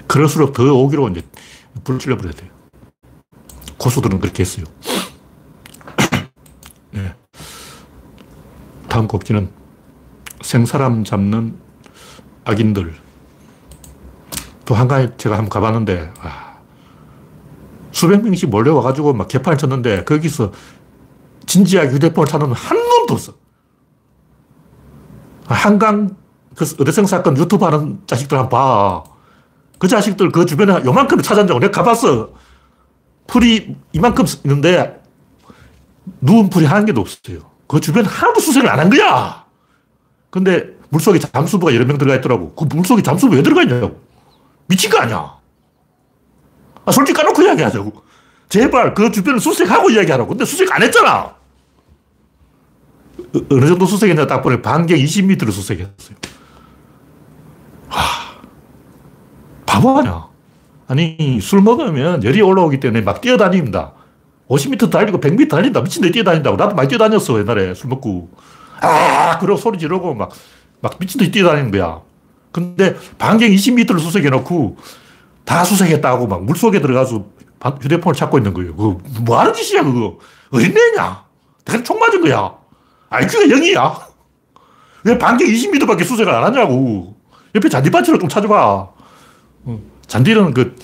[0.08, 1.22] 그럴수록 더 오기로 이제
[1.84, 2.50] 불을 찔러버려야 돼요.
[3.78, 4.65] 고수들은 그렇게 했어요.
[6.91, 7.13] 네.
[8.88, 9.50] 다음 곡지는
[10.45, 11.58] 생사람 잡는
[12.45, 12.93] 악인들.
[14.65, 16.58] 또 한가에 제가 한번 가봤는데, 아,
[17.91, 20.51] 수백 명씩 몰려와가지고 막 개판을 쳤는데, 거기서
[21.47, 23.34] 진지하게 휴대폰을 찾는 한 놈도 없어.
[25.45, 26.15] 한강
[26.55, 29.03] 그 의대생 사건 유튜브 하는 자식들 한번 봐.
[29.79, 31.60] 그 자식들 그 주변에 요만큼 찾았냐고.
[31.60, 32.29] 내가 가봤어.
[33.27, 35.01] 풀이 이만큼 있는데
[36.21, 37.39] 누운 풀이 한 개도 없어요.
[37.67, 39.44] 그 주변에 하나도 수색을 안 한 거야.
[40.36, 42.54] 근데 물속에 잠수부가 여러 명 들어가 있더라고.
[42.56, 44.02] 그 물속에 잠수부 왜 들어가 있냐고.
[44.67, 45.34] 미친 거 아니야.
[46.84, 48.04] 아, 솔직히 까놓고 이야기하자고.
[48.50, 50.28] 제발 그 주변을 수색하고 이야기하라고.
[50.28, 51.36] 근데 수색 안 했잖아.
[53.50, 56.17] 어느 정도 수색했냐 딱 보니 반경 20m를 수색했어요.
[57.88, 58.36] 하,
[59.65, 60.28] 바보 아니야.
[60.88, 63.93] 아니, 술 먹으면 열이 올라오기 때문에 막 뛰어다닙니다.
[64.50, 65.82] 50m 달리고 100m 달린다.
[65.82, 66.58] 미친 데 뛰어다닌다고.
[66.58, 68.32] 나도 많이 뛰어다녔어, 옛날에 술 먹고.
[68.81, 70.31] 아, 그러고 소리 지르고 막,
[70.81, 72.01] 막 미친 듯이 뛰어다니는 거야.
[72.51, 74.77] 근데 반경 20m를 수색해놓고
[75.43, 77.25] 다 수색했다고 막 물속에 들어가서
[77.81, 78.75] 휴대폰을 찾고 있는 거예요.
[78.75, 80.17] 그거 뭐 하는 짓이야, 그거.
[80.51, 81.23] 어린애냐?
[81.65, 82.53] 내가 총 맞은 거야.
[83.09, 84.01] IQ가 0이야.
[85.03, 87.15] 왜 반경 20m밖에 수색을 안 하냐고.
[87.53, 88.89] 옆에 잔디밭으로 좀 찾아봐.
[89.65, 90.75] 어, 잔디는 그,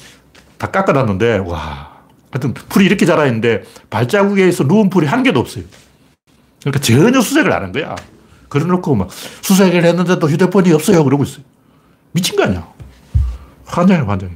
[0.58, 1.92] 다 깎아놨는데, 와.
[2.32, 5.66] 하여튼 풀이 이렇게 자라있는데 발자국에서 누운 풀이 한 개도 없어요.
[6.62, 7.96] 그러니까 전혀 수색을 안 한 거야.
[8.50, 9.10] 그래 놓고 막
[9.42, 11.04] 수색을 했는데도 휴대폰이 없어요.
[11.04, 11.44] 그러고 있어요.
[12.12, 12.68] 미친 거 아니야.
[13.66, 14.34] 환장해, 환장해.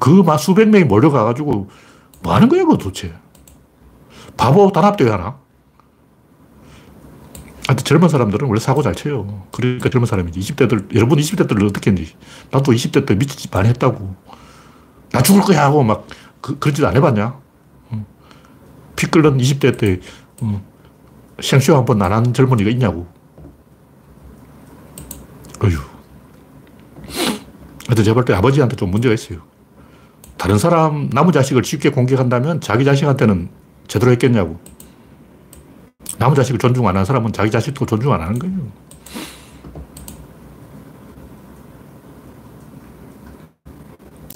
[0.00, 1.70] 그막 수백 명이 몰려가가지고
[2.22, 3.14] 뭐 하는 거야, 그거 도대체.
[4.36, 5.38] 바보 단합대회 하나?
[7.68, 9.46] 하여튼 젊은 사람들은 원래 사고 잘 쳐요.
[9.52, 10.40] 그러니까 젊은 사람이지.
[10.40, 12.16] 20대들, 여러분 20대들을 어떻게 했는지.
[12.50, 14.16] 나도 20대 때 미치지 많이 했다고.
[15.12, 16.06] 나 죽을 거야 하고 막
[16.40, 17.40] 그, 그런 짓 안 해봤냐?
[18.96, 20.00] 피 끓는 20대 때
[21.40, 23.06] 생쇼 한 번 안 한 젊은이가 있냐고.
[25.62, 25.78] 어휴.
[27.86, 29.40] 하여튼 제가 볼때 아버지한테 좀 문제가 있어요.
[30.36, 33.48] 다른 사람, 남의 자식을 쉽게 공격한다면 자기 자식한테는
[33.86, 34.58] 제대로 했겠냐고.
[36.18, 38.56] 남의 자식을 존중 안 하는 사람은 자기 자식도 존중 안 하는 거예요.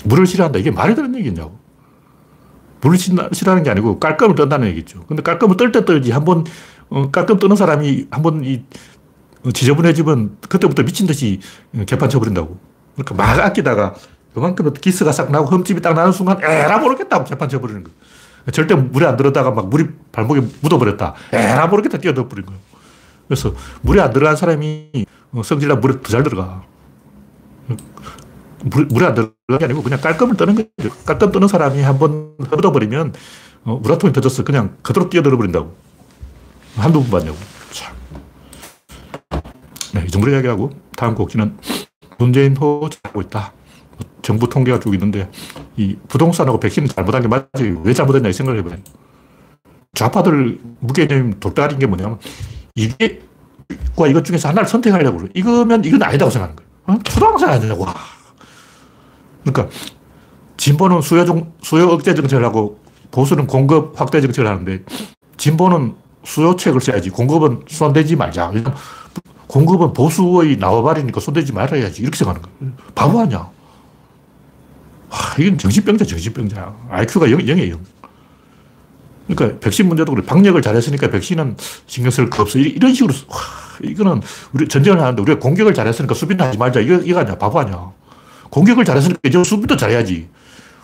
[0.04, 0.58] 물을 싫어한다.
[0.58, 1.58] 이게 말이 되는 얘기냐고.
[2.80, 5.04] 물을 싫어하는 게 아니고 깔끔을 떤다는 얘기죠.
[5.06, 6.12] 근데 깔끔을 떨 때 떨지.
[6.12, 6.44] 한 번,
[6.90, 8.62] 어, 깔끔 떠는 사람이 한번 이,
[9.52, 11.40] 지저분해지면 그때부터 미친 듯이
[11.86, 12.58] 개판 쳐버린다고.
[12.96, 13.94] 그러니까 막 아끼다가
[14.34, 17.96] 그만큼 기스가 싹 나고 흠집이 딱 나는 순간 에라 모르겠다 고 개판 쳐버리는 거예요.
[18.52, 21.14] 절대 물에 안 들었다가 막 물이 발목에 묻어버렸다.
[21.32, 22.60] 에라 모르겠다 뛰어들어 버린 거예요.
[23.28, 25.06] 그래서 물에 안 들어간 사람이
[25.44, 26.62] 성질나 물에 더 잘 들어가.
[28.64, 30.94] 물, 물에 안 들어간 게 아니고 그냥 깔끔을 떠는 거죠.
[31.04, 33.14] 깔끔 떠는 사람이 한번 묻어버리면
[33.64, 35.74] 어, 우라통이 터져서 그냥 그대로 뛰어들어 버린다고.
[36.76, 37.36] 한두 번 봤냐고.
[37.72, 37.94] 참.
[39.94, 41.56] 네, 이 정도로 이야기하고 다음 곡지는
[42.18, 43.52] 문재인 호 잘하고 있다.
[44.22, 45.30] 정부 통계가 쭉 있는데
[45.76, 48.78] 이 부동산하고 백신은 잘못한 게 맞지 왜 잘못했냐 생각을 해봐요.
[49.94, 52.18] 좌파들 무게념 돌다리인 게 뭐냐면
[52.74, 53.20] 이게
[53.96, 55.30] 과 이것 중에서 하나를 선택하려고 그래.
[55.34, 56.70] 이거면 이건 아니다고 생각하는 거예요.
[56.86, 57.02] 어?
[57.02, 57.86] 초등학생 아니냐고.
[59.44, 59.74] 그러니까
[60.56, 64.82] 진보는 수요, 중, 수요 억제 정책을 하고 보수는 공급 확대 정책을 하는데
[65.36, 65.94] 진보는
[66.26, 68.52] 수요책을 써야지 공급은 손대지 말자.
[69.46, 72.02] 공급은 보수의 나와바리니까 손대지 말아야지.
[72.02, 72.72] 이렇게 생각하는 거예요.
[72.94, 73.48] 바보 아니야.
[75.08, 76.74] 와, 이건 정신병자, 정신병자.
[76.90, 77.78] IQ가 0, 0이에요.
[79.28, 80.24] 그러니까 백신 문제도 그래.
[80.26, 82.58] 방역을 잘했으니까 백신은 신경 쓸 거 없어.
[82.58, 83.38] 이런 식으로, 와,
[83.82, 84.20] 이거는
[84.52, 86.80] 우리 전쟁을 하는데 우리가 공격을 잘했으니까 수비는 하지 말자.
[86.80, 87.36] 이거, 이거 아니야.
[87.36, 87.92] 바보 아니야.
[88.50, 90.28] 공격을 잘했으니까 이제 수비도 잘해야지.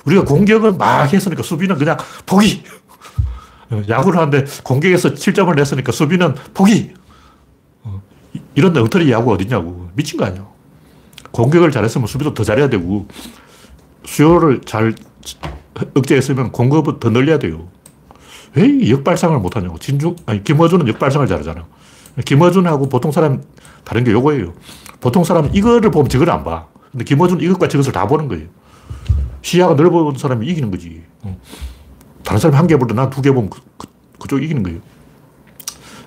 [0.04, 2.62] 우리가 공격을 막 했으니까 수비는 그냥 포기.
[3.88, 6.92] 야구를 하는데 공격에서 7점을 냈으니까 수비는 포기.
[7.82, 8.02] 어,
[8.54, 9.88] 이런 엉터리 야구 어딨냐고.
[9.94, 10.46] 미친 거 아니야.
[11.30, 13.06] 공격을 잘했으면 수비도 더 잘해야 되고,
[14.04, 14.94] 수요를 잘
[15.94, 17.68] 억제했으면 공급을 더 늘려야 돼요.
[18.54, 19.78] 왜 역발상을 못하냐고.
[19.78, 21.64] 진중, 아니, 김어준은 역발상을 잘하잖아.
[22.26, 23.42] 김어준하고 보통 사람
[23.84, 24.52] 다른 게 요거예요.
[25.00, 26.66] 보통 사람은 이거를 보면 저걸 안 봐.
[26.90, 28.48] 근데 김어준은 이것과 저것을 다 보는 거예요.
[29.40, 31.02] 시야가 넓은 사람이 이기는 거지.
[32.22, 32.24] 어.
[32.24, 33.86] 다른 사람이 한 개 보다 난 두 개 보면 그, 그,
[34.18, 34.80] 그 쪽 이기는 거예요.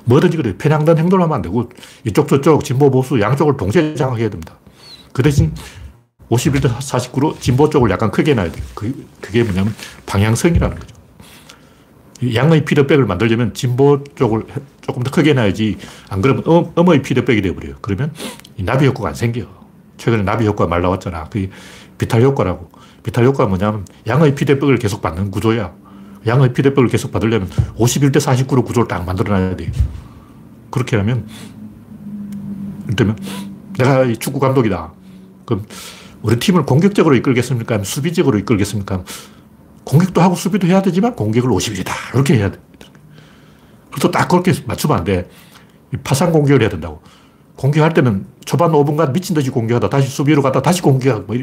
[0.05, 0.55] 뭐든지 그래.
[0.57, 1.69] 편향된 행동을 하면 안 되고,
[2.05, 4.55] 이쪽 저쪽 진보 보수 양쪽을 동시에 장악해야 됩니다.
[5.13, 5.51] 그 대신
[6.29, 8.63] 51대 49로 진보 쪽을 약간 크게 놔야 돼요.
[8.75, 9.73] 그, 그게 뭐냐면
[10.05, 10.95] 방향성이라는 거죠.
[12.33, 14.45] 양의 피드백을 만들려면 진보 쪽을
[14.81, 15.77] 조금 더 크게 놔야지,
[16.09, 17.75] 안 그러면 음, 음의 피드백이 되어버려요.
[17.81, 18.13] 그러면
[18.59, 19.41] 나비 효과가 안 생겨.
[19.97, 21.25] 최근에 나비 효과 말 나왔잖아.
[21.29, 21.49] 그
[21.97, 22.69] 비탈 효과라고.
[23.03, 25.73] 비탈 효과가 뭐냐면 양의 피드백을 계속 받는 구조야.
[26.27, 29.71] 양의 피드백을 계속 받으려면 51대 49로 구조를 딱 만들어놔야 돼
[30.71, 31.27] 그렇게 하면,
[32.85, 33.17] 이를테면,
[33.77, 34.91] 내가 축구 감독이다.
[35.45, 35.65] 그럼
[36.21, 37.83] 우리 팀을 공격적으로 이끌겠습니까?
[37.83, 39.03] 수비적으로 이끌겠습니까?
[39.85, 41.91] 공격도 하고 수비도 해야 되지만 공격을 50일이다.
[42.13, 42.59] 이렇게 해야 돼.
[43.91, 45.29] 그래서 딱 그렇게 맞추면 안 돼.
[46.03, 47.01] 파상 공격을 해야 된다고.
[47.55, 51.37] 공격할 때는 초반 5분간 미친 듯이 공격하다 다시 수비로 갔다 다시 공격하고 뭐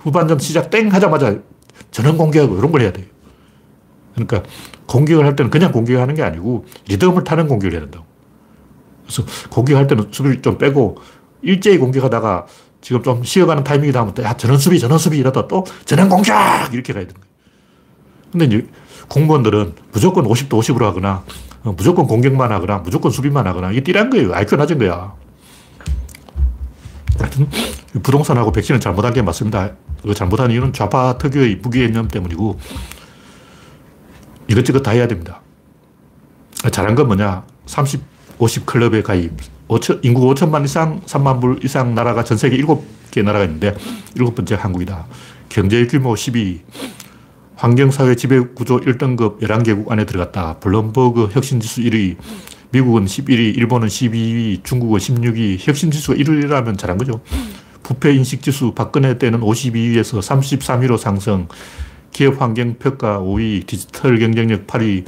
[0.00, 1.38] 후반전 시작 땡 하자마자
[1.90, 3.06] 전원 공격하고 이런 걸 해야 돼요.
[4.14, 4.42] 그러니까
[4.86, 8.04] 공격을 할 때는 그냥 공격하는 게 아니고 리듬을 타는 공격을 해야 된다고.
[9.04, 10.98] 그래서 공격할 때는 수비를 좀 빼고
[11.42, 12.46] 일제히 공격하다가
[12.80, 16.34] 지금 좀 쉬어가는 타이밍이다 하면 야, 전원 수비, 전원 수비 이러다 또 전원 공격!
[16.72, 17.28] 이렇게 가야 되는 거예요.
[18.30, 18.66] 근데 이제
[19.08, 21.24] 공무원들은 무조건 50도 50으로 하거나
[21.64, 24.34] 어, 무조건 공격만 하거나 무조건 수비만 하거나 이게 띠란 거예요.
[24.34, 25.14] IQ 낮은 거야.
[27.18, 27.48] 하여튼
[28.02, 29.72] 부동산하고 백신은 잘못한 게 맞습니다.
[30.02, 32.58] 그 잘못한 이유는 좌파 특유의 무기개념 때문이고
[34.48, 35.40] 이것저것 다 해야 됩니다.
[36.72, 37.44] 잘한 건 뭐냐?
[37.66, 38.00] 30,
[38.38, 39.32] 50 클럽에 가입.
[39.68, 43.76] 5천, 인구 5천만 이상, 3만 불 이상 나라가 전 세계 7개 나라가 있는데
[44.16, 45.06] 일곱 번째 한국이다.
[45.50, 46.62] 경제 규모 12,
[47.56, 50.58] 환경사회 지배구조 1등급 11개국 안에 들어갔다.
[50.60, 52.16] 블룸버그 혁신지수 1위,
[52.70, 57.20] 미국은 11위, 일본은 12위, 중국은 16위, 혁신지수가 1위라면 잘한 거죠.
[57.82, 61.48] 부패인식지수 박근혜 때는 52위에서 33위로 상승,
[62.12, 65.04] 기업 환경 평가 5위, 디지털 경쟁력 8위,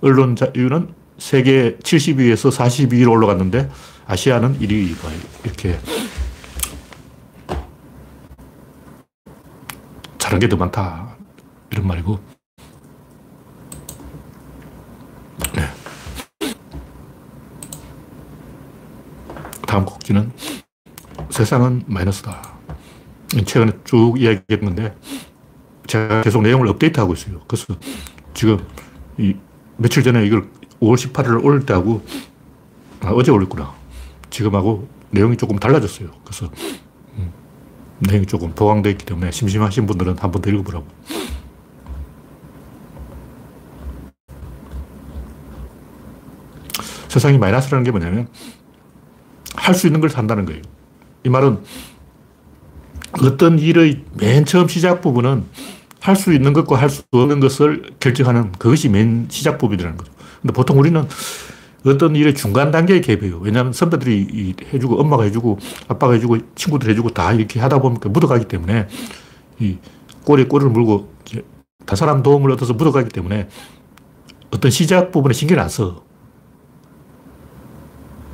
[0.00, 3.70] 언론 자유는 세계 70위에서 42위로 올라갔는데
[4.06, 4.94] 아시아는 1위.
[5.44, 5.78] 이렇게
[10.18, 11.16] 잘한 게 더 많다.
[11.70, 12.18] 이런 말이고.
[15.54, 15.62] 네.
[19.66, 20.32] 다음 곡지는
[21.30, 22.54] 세상은 마이너스다.
[23.44, 24.94] 최근에 쭉 이야기했는데
[25.94, 27.40] 제가 계속 내용을 업데이트하고 있어요.
[27.46, 27.74] 그래서
[28.34, 28.58] 지금
[29.16, 29.34] 이
[29.76, 30.48] 며칠 전에 이걸
[30.80, 32.04] 5월 18일 올릴 때하고
[33.00, 33.72] 아, 어제 올렸구나.
[34.30, 36.08] 지금하고 내용이 조금 달라졌어요.
[36.24, 36.50] 그래서
[37.16, 37.30] 음,
[38.00, 40.84] 내용이 조금 보강되어 있기 때문에 심심하신 분들은 한 번 더 읽어보라고.
[47.08, 48.28] 세상이 마이너스라는 게 뭐냐면
[49.54, 50.60] 할 수 있는 걸 산다는 거예요.
[51.22, 51.58] 이 말은
[53.22, 55.44] 어떤 일의 맨 처음 시작 부분은
[56.04, 60.12] 할 수 있는 것과 할 수 없는 것을 결정하는 그것이 맨 시작 부분이라는 거죠.
[60.42, 61.02] 근데 보통 우리는
[61.86, 63.38] 어떤 일의 중간 단계에 개입해요.
[63.38, 68.86] 왜냐하면 선배들이 해주고, 엄마가 해주고, 아빠가 해주고, 친구들 해주고 다 이렇게 하다 보니까 묻어가기 때문에
[69.60, 69.78] 이
[70.24, 71.12] 꼬리에 꼬리를 물고
[71.86, 73.48] 다 사람 도움을 얻어서 묻어가기 때문에
[74.50, 76.04] 어떤 시작 부분에 신경을 안 써.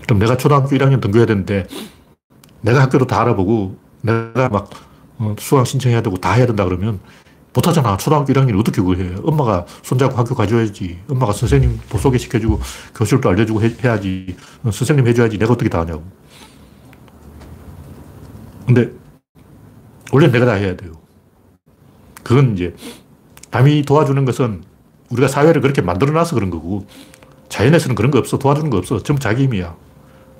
[0.06, 1.68] 그럼 내가 초등학교 1학년 등교해야 되는데
[2.62, 4.70] 내가 학교도 다 알아보고 내가 막
[5.18, 6.98] 어, 수강 신청해야 되고 다 해야 된다 그러면
[7.52, 7.96] 못하잖아.
[7.96, 9.14] 초등학교 1학년 어떻게 그걸 해?
[9.24, 11.00] 엄마가 손잡고 학교 가줘야지.
[11.08, 12.60] 엄마가 선생님 보소개 시켜주고
[12.94, 15.38] 교실도 알려주고 해, 야지 어, 선생님 해줘야지.
[15.38, 16.04] 내가 어떻게 다 하냐고.
[18.66, 18.90] 근데
[20.12, 20.92] 원래 내가 다 해야 돼요.
[22.22, 22.74] 그건 이제
[23.50, 24.62] 남이 도와주는 것은
[25.10, 26.86] 우리가 사회를 그렇게 만들어놔서 그런 거고
[27.48, 28.38] 자연에서는 그런 거 없어.
[28.38, 29.02] 도와주는 거 없어.
[29.02, 29.74] 전부 자기 힘이야.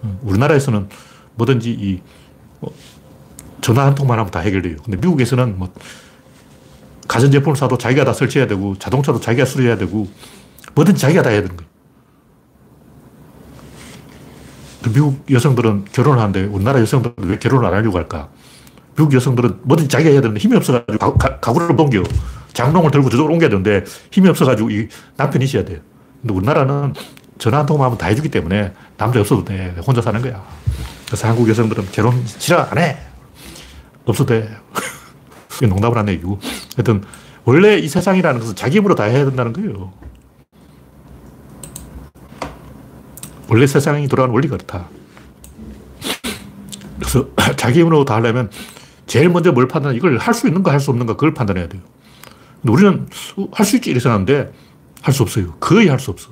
[0.03, 0.89] 어, 우리나라에서는
[1.35, 2.73] 뭐든지 이뭐
[3.61, 4.77] 전화 한 통만 하면 다 해결돼요.
[4.85, 5.73] 근데 미국에서는 뭐
[7.11, 10.07] 가전제품을 사도 자기가 다 설치해야 되고 자동차도 자기가 수리해야 되고
[10.77, 11.69] 뭐든지 자기가 다 해야 되는 거예요.
[14.95, 18.29] 미국 여성들은 결혼을 하는데 우리나라 여성들은 왜 결혼을 안 하려고 할까?
[18.97, 22.03] 미국 여성들은 뭐든지 자기가 해야 되는데 힘이 없어가지고 가, 구를 옮겨.
[22.53, 25.81] 장롱을 들고 저쪽으로 옮겨야 되는데 힘이 없어가지고 이 남편이 있어야 돼요.
[26.23, 26.95] 근데 우리나라는
[27.39, 29.75] 전화 한 통만 하면 다 해주기 때문에 남자 없어도 돼.
[29.85, 30.45] 혼자 사는 거야.
[31.07, 32.99] 그래서 한국 여성들은 결혼 싫어 안 해.
[34.05, 34.49] 없어도 돼.
[35.69, 36.39] 농담을 한 얘기고.
[36.77, 37.03] 하여튼,
[37.45, 39.93] 원래 이 세상이라는 것은 자기 힘으로 다 해야 된다는 거예요.
[43.49, 44.89] 원래 세상이 돌아가는 원리가 그렇다.
[46.99, 48.51] 그래서 자기 힘으로 다 하려면
[49.07, 49.97] 제일 먼저 뭘 판단해?
[49.97, 51.83] 이걸 할 수 있는가, 할 수 없는가, 그걸 판단해야 돼요.
[52.63, 53.09] 근데 우리는
[53.53, 54.53] 할수 있지, 이렇게 생각하는데,
[55.03, 55.55] 할 수 없어요.
[55.59, 56.31] 거의 할 수 없어.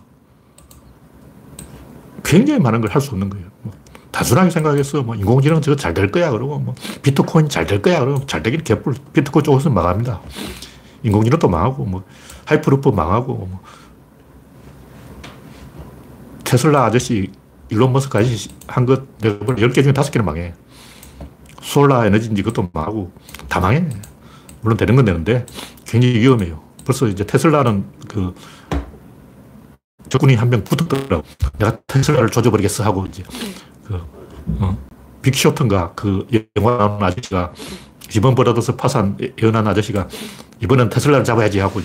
[2.25, 3.47] 굉장히 많은 걸 할 수 없는 거예요.
[3.63, 3.73] 뭐
[4.19, 8.27] 단순하게 생각해서 뭐 인공지능 저거 잘 될 거야 그러고 뭐 비트코인 잘 될 거야 그러고
[8.27, 10.21] 잘 되긴 개뿔 비트코인 쪽에서 망합니다.
[11.05, 12.03] 인공지능도 망하고 뭐
[12.47, 13.61] 하이퍼루프 망하고 뭐
[16.43, 17.31] 테슬라 아저씨
[17.71, 20.53] 일론 머스크 아저씨 한 것 내가 10개 중에 5개는 망해.
[21.63, 23.13] 솔라 에너지인지 그것도 망하고
[23.49, 23.89] 다 망해.
[24.63, 25.47] 물론 되는 건 되는데
[25.87, 26.61] 굉장히 위험해요.
[26.85, 28.35] 벌써 이제 테슬라는 그
[30.09, 31.23] 적군이 한 명 붙었더라고.
[31.59, 33.23] 내가 테슬라를 조져버리겠어 하고 이제
[33.89, 34.01] 그,
[34.61, 34.77] 어,
[35.23, 37.53] 빅쇼트인가 그 영화 나오는 아저씨가
[38.15, 40.09] 이번 버려둬서 파산 예언한 아저씨가
[40.63, 41.81] 이번엔 테슬라를 잡아야지 하고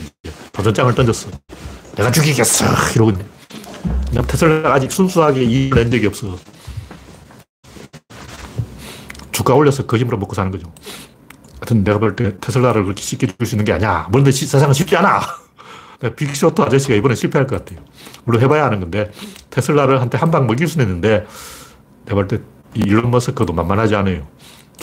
[0.52, 1.30] 도전장을 던졌어.
[1.96, 2.66] 내가 죽이겠어.
[2.96, 3.26] 이러고 있네.
[4.28, 6.38] 테슬라가 아직 순수하게 이익을 낸 적이 없어.
[9.32, 10.72] 주가 올려서 거짓말을 먹고 사는 거죠.
[11.60, 14.08] 하여튼 내가 볼 때 테슬라를 그렇게 쉽게 줄 수 있는 게 아니야.
[14.12, 15.22] 그런데 세상은 쉽지 않아.
[16.18, 17.84] 빅쇼트 아저씨가 이번에 실패할 것 같아요.
[18.26, 19.12] 물론 해봐야 하는 건데
[19.50, 21.26] 테슬라를 한테 한 방 먹일 수는 있는데
[22.06, 22.40] 내가 볼 때
[22.76, 24.28] 일론 머스크도 만만하지 않아요.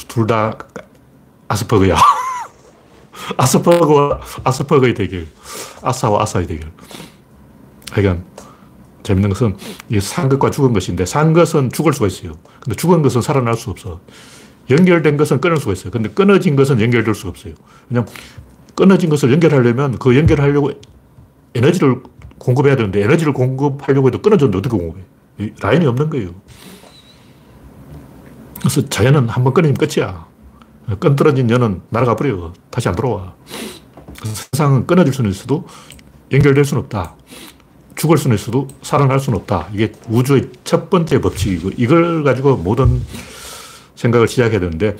[0.08, 0.56] 둘 다
[1.48, 1.96] 아스퍼그야.
[3.36, 5.26] 아스퍼그와 아스퍼그의 대결.
[5.82, 6.70] 아사와 아사의 대결.
[7.92, 8.24] 하여간
[9.02, 9.56] 재밌는 것은
[10.00, 12.34] 산 것과 죽은 것인데 산 것은 죽을 수가 있어요.
[12.62, 14.00] 근데 죽은 것은 살아날 수 없어.
[14.68, 15.90] 연결된 것은 끊을 수가 있어요.
[15.90, 17.54] 근데 끊어진 것은 연결될 수가 없어요.
[17.88, 18.08] 왜냐면
[18.76, 20.70] 끊어진 것을 연결하려면 그 연결하려고
[21.54, 22.02] 에너지를
[22.38, 25.02] 공급해야 되는데 에너지를 공급하려고 해도 끊어졌는데 어떻게 공급해?
[25.60, 26.30] 라인이 없는 거예요.
[28.60, 30.26] 그래서 자연은 한 번 끊으면 끝이야.
[30.98, 32.52] 끈 떨어진 연은 날아가 버려.
[32.70, 33.34] 다시 안 돌아와.
[34.52, 35.66] 세상은 끊어질 수는 있어도
[36.32, 37.14] 연결될 수는 없다.
[37.96, 39.68] 죽을 수는 있어도 살아날 수는 없다.
[39.72, 43.02] 이게 우주의 첫 번째 법칙이고 이걸 가지고 모든
[43.94, 44.96] 생각을 시작해야 되는데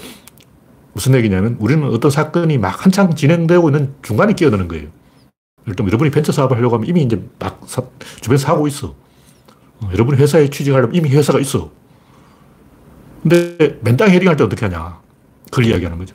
[0.92, 4.88] 무슨 얘기냐면 우리는 어떤 사건이 막 한창 진행되고 있는 중간에 끼어드는 거예요.
[5.66, 7.82] 일단 여러분이 벤처 사업을 하려고 하면 이미 이제 막 사,
[8.20, 8.94] 주변에서 하고 있어.
[9.80, 11.70] 어, 여러분이 회사에 취직하려면 이미 회사가 있어.
[13.22, 14.98] 근데 맨땅 헤딩 할 때 어떻게 하냐.
[15.50, 16.14] 그걸 이야기하는 거죠.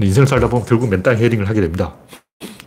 [0.00, 1.94] 인생을 살다 보면 결국 맨땅 헤딩을 하게 됩니다.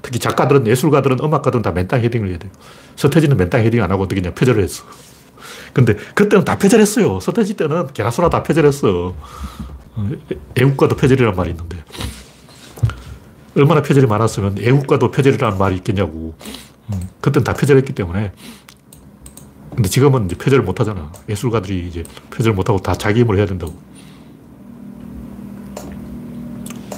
[0.02, 2.52] 특히 작가들은, 예술가들은, 음악가들은 다 맨땅 헤딩을 해야 돼요.
[2.96, 4.84] 서태지는 맨땅 헤딩 안 하고 어떻게 냐 표절을 했어.
[5.74, 7.20] 근데 그때는 다 표절했어요.
[7.20, 9.14] 서태지 때는 개나소나 다 표절했어.
[9.96, 10.10] 어,
[10.56, 11.78] 애국가도 표절이란 말이 있는데.
[13.56, 16.36] 얼마나 표절이 많았으면 애국가도 표절이라는 말이 있겠냐고.
[16.92, 18.32] 음, 그때는 다 표절했기 때문에.
[19.78, 21.12] 근데 지금은 이제 표절을 못 하잖아.
[21.30, 23.78] 예술가들이 이제 표절을 못 하고 다 자기 힘으로 해야 된다고.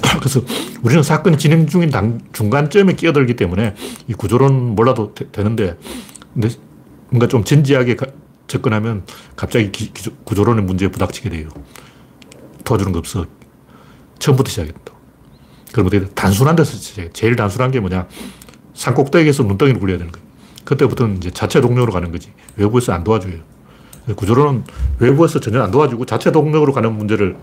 [0.18, 0.40] 그래서
[0.82, 3.74] 우리는 사건이 진행 중인 당, 중간점에 끼어들기 때문에
[4.08, 5.76] 이 구조론 몰라도 되, 는데
[6.32, 6.48] 근데
[7.10, 8.06] 뭔가 좀 진지하게 가,
[8.46, 9.04] 접근하면
[9.36, 11.50] 갑자기 기, 기, 구조론의 문제에 부닥치게 돼요.
[12.64, 13.26] 도와주는 거 없어.
[14.20, 14.94] 처음부터 시작해야 된다.
[15.72, 17.10] 그럼 어떻게 단순한 데서 시작해.
[17.12, 18.08] 제일 단순한 게 뭐냐.
[18.72, 20.29] 산꼭대기에서 눈덩이를 굴려야 되는 거예요.
[20.70, 22.32] 그때부터는 이제 자체 동력으로 가는 거지.
[22.56, 23.34] 외부에서 안 도와줘요.
[24.14, 24.62] 구조론은
[25.00, 27.36] 외부에서 전혀 안 도와주고 자체 동력으로 가는 문제를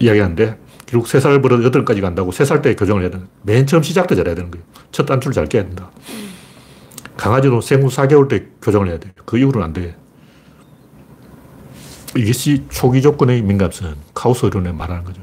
[0.00, 4.34] 이야기하는데 결국 3살부터 8까지 간다고 3살 때 교정을 해야 되는 맨 처음 시작 때 잘해야
[4.34, 4.64] 되는 거예요.
[4.90, 5.90] 첫 단추를 잘 깨야 된다.
[7.16, 9.12] 강아지도 생후 4개월 때 교정을 해야 돼요.
[9.24, 9.96] 그 이후로는 안 돼.
[12.16, 15.22] 이것이 초기 조건의 민감성, 카오스 이론에 말하는 거죠.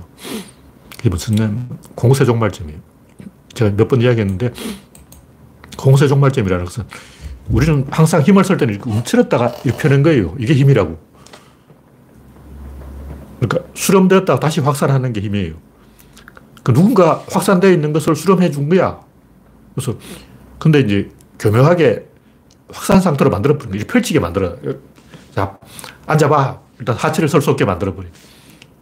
[0.96, 2.80] 그게 무슨 공세 종말점이에요.
[3.54, 4.54] 제가 몇 번 이야기했는데,
[5.82, 6.84] 공세 종말점이라는 것은
[7.50, 10.36] 우리는 항상 힘을 쓸 때는 이렇게 움츠렸다가 이렇게 펴는 거예요.
[10.40, 10.98] 이게 힘이라고.
[13.40, 15.56] 그러니까 수렴되었다가 다시 확산하는 게 힘이에요.
[16.64, 19.00] 그 누군가 확산되어 있는 것을 수렴해 준 거야.
[19.74, 19.98] 그래서,
[20.60, 21.10] 근데 이제
[21.40, 22.08] 교묘하게
[22.72, 23.84] 확산 상태로 만들어 버린 거야.
[23.88, 24.56] 펼치게 만들어.
[25.34, 25.58] 자,
[26.06, 26.62] 앉아봐.
[26.80, 28.08] 일단 하체를 설 수 없게 만들어 버려.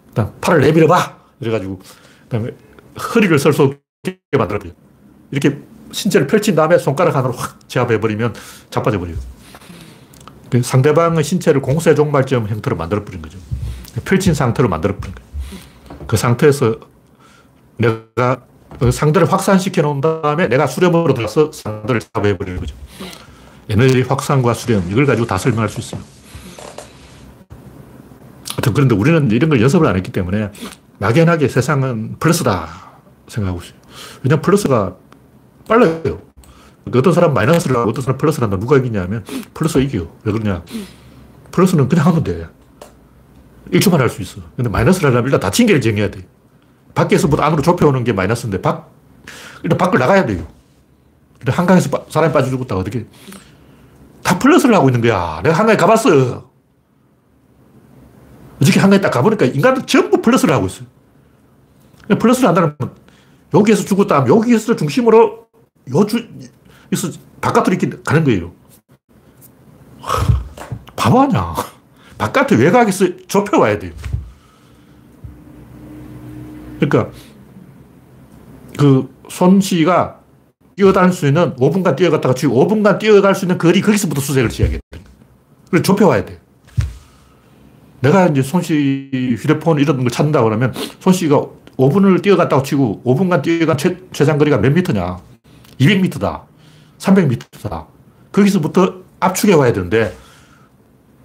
[0.09, 1.17] 일단 팔을 내밀어봐.
[1.39, 2.51] 이래가지고, 그 다음에
[3.15, 4.73] 허리를 설 수 없게 만들어 버려.
[5.31, 5.57] 이렇게
[5.91, 8.33] 신체를 펼친 다음에 손가락 하나로 확 제압해버리면
[8.69, 9.17] 자빠져버려요.
[10.49, 13.37] 그 상대방의 신체를 공세 종말점 형태로 만들어버린 거죠.
[14.05, 15.29] 펼친 상태로 만들어버린 거예요.
[16.07, 16.79] 그 상태에서
[17.77, 18.41] 내가
[18.79, 22.75] 그 상대를 확산시켜 놓은 다음에 내가 수렴으로 들어서 상대를 잡아버리는 거죠.
[23.69, 26.01] 에너지 확산과 수렴, 이걸 가지고 다 설명할 수 있어요.
[28.51, 30.51] 하여튼 그런데 우리는 이런 걸 연습을 안 했기 때문에
[30.97, 32.67] 막연하게 세상은 플러스다
[33.27, 33.79] 생각하고 있어요.
[34.23, 34.95] 왜냐면 플러스가
[35.69, 36.19] 빨라요.
[36.87, 38.57] 어떤 사람 마이너스를 하고 어떤 사람 플러스를 한다.
[38.59, 40.11] 누가 이기냐면 플러스 이겨요.
[40.23, 40.63] 왜 그러냐.
[41.51, 42.47] 플러스는 그냥 하면 돼.
[43.71, 44.41] 1초만 할 수 있어.
[44.55, 46.27] 근데 마이너스를 하려면 일단 닫힌 길을 정해야 돼.
[46.95, 48.91] 밖에서부터 안으로 좁혀오는 게 마이너스인데 밖,
[49.63, 50.45] 일단 밖을 나가야 돼요.
[51.45, 52.75] 한강에서 빠, 사람이 빠져 죽었다.
[52.75, 53.05] 어떻게.
[54.23, 55.41] 다 플러스를 하고 있는 거야.
[55.43, 56.49] 내가 한강에 가봤어.
[58.61, 60.87] 어저께 한강에 딱 가보니까 인간들 전부 플러스를 하고 있어요.
[62.19, 62.75] 플러스를 한다는
[63.53, 65.48] 여기에서 죽었다 하면 여기에서 중심으로
[65.93, 66.27] 요주,
[66.91, 68.51] 여기서 바깥으로 이렇게 가는 거예요.
[70.95, 71.53] 바보 아냐.
[72.17, 73.93] 바깥에 외곽에서 좁혀와야 돼요.
[76.79, 77.11] 그러니까
[78.77, 80.19] 그 손씨가
[80.75, 84.81] 뛰어다닐 수 있는 5분간 뛰어갔다가 지금 5분간 뛰어갈 수 있는 거리 거기서부터 수색을 지어야겠다.
[85.69, 86.39] 그래서 좁혀와야 돼.
[88.01, 91.45] 내가 이제 손씨 휴대폰 이런 걸 찾는다 그러면 손씨가
[91.77, 95.17] 5분을 뛰어갔다고 치고 5분간 뛰어간 최, 최장거리가 몇 미터냐?
[95.79, 96.43] 200m다.
[96.97, 97.87] 300m다.
[98.31, 100.15] 거기서부터 압축해 와야 되는데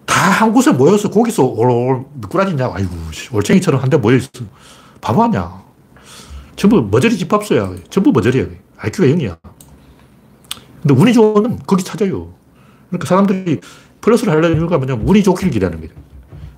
[0.07, 2.71] 다 한 곳에 모여서 거기서 올올 미꾸라지냐?
[2.73, 2.91] 아이고,
[3.33, 4.31] 올챙이처럼 한대 모여있어.
[5.01, 5.63] 바보 아냐?
[6.57, 7.75] 전부 머저리 집합소야.
[7.91, 8.47] 전부 머저리야.
[8.79, 9.37] IQ가 0이야.
[10.83, 12.33] 근데 운이 좋으면 거기 찾아요.
[12.89, 13.61] 그러니까 사람들이
[14.01, 15.95] 플러스를 하려는 이유가 뭐냐면 운이 좋기를 기대하는 거예요.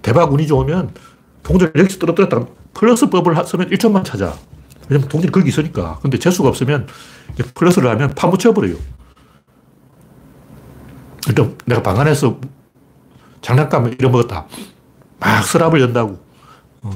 [0.02, 0.90] 대박 운이 좋으면
[1.42, 4.34] 동전 여기서 떨어뜨렸다 플러스 법을 쓰면 1초만 찾아.
[4.88, 5.98] 왜냐면 동전이 거기 있으니까.
[6.02, 6.86] 근데 재수가 없으면
[7.54, 8.76] 플러스를 하면 파묻혀버려요.
[11.28, 12.38] 일단 내가 방 안에서
[13.42, 14.46] 장난감을 잃어먹었다.
[15.18, 16.18] 막 서랍을 연다고.
[16.82, 16.90] 어.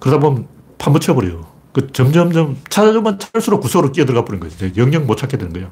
[0.00, 0.46] 그러다 보면
[0.78, 1.46] 파묻혀버려요.
[1.72, 4.68] 그 점점점 찾아주면 찾을수록 구석으로 끼어들어가 버린 거죠.
[4.76, 5.70] 영영 못 찾게 되는 거예요.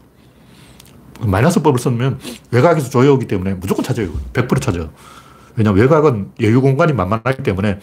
[1.20, 2.18] 마이너스 법을 쓰면
[2.50, 4.10] 외곽에서 조여오기 때문에 무조건 찾아요.
[4.32, 4.88] 100% 찾아.
[5.56, 7.80] 왜냐면 외곽은 여유 공간이 만만하기 때문에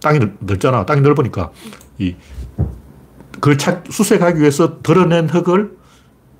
[0.00, 0.86] 땅이 넓잖아.
[0.86, 1.50] 땅이 넓으니까
[1.98, 2.14] 이
[3.34, 5.76] 그걸 찾, 수색하기 위해서 드러낸 흙을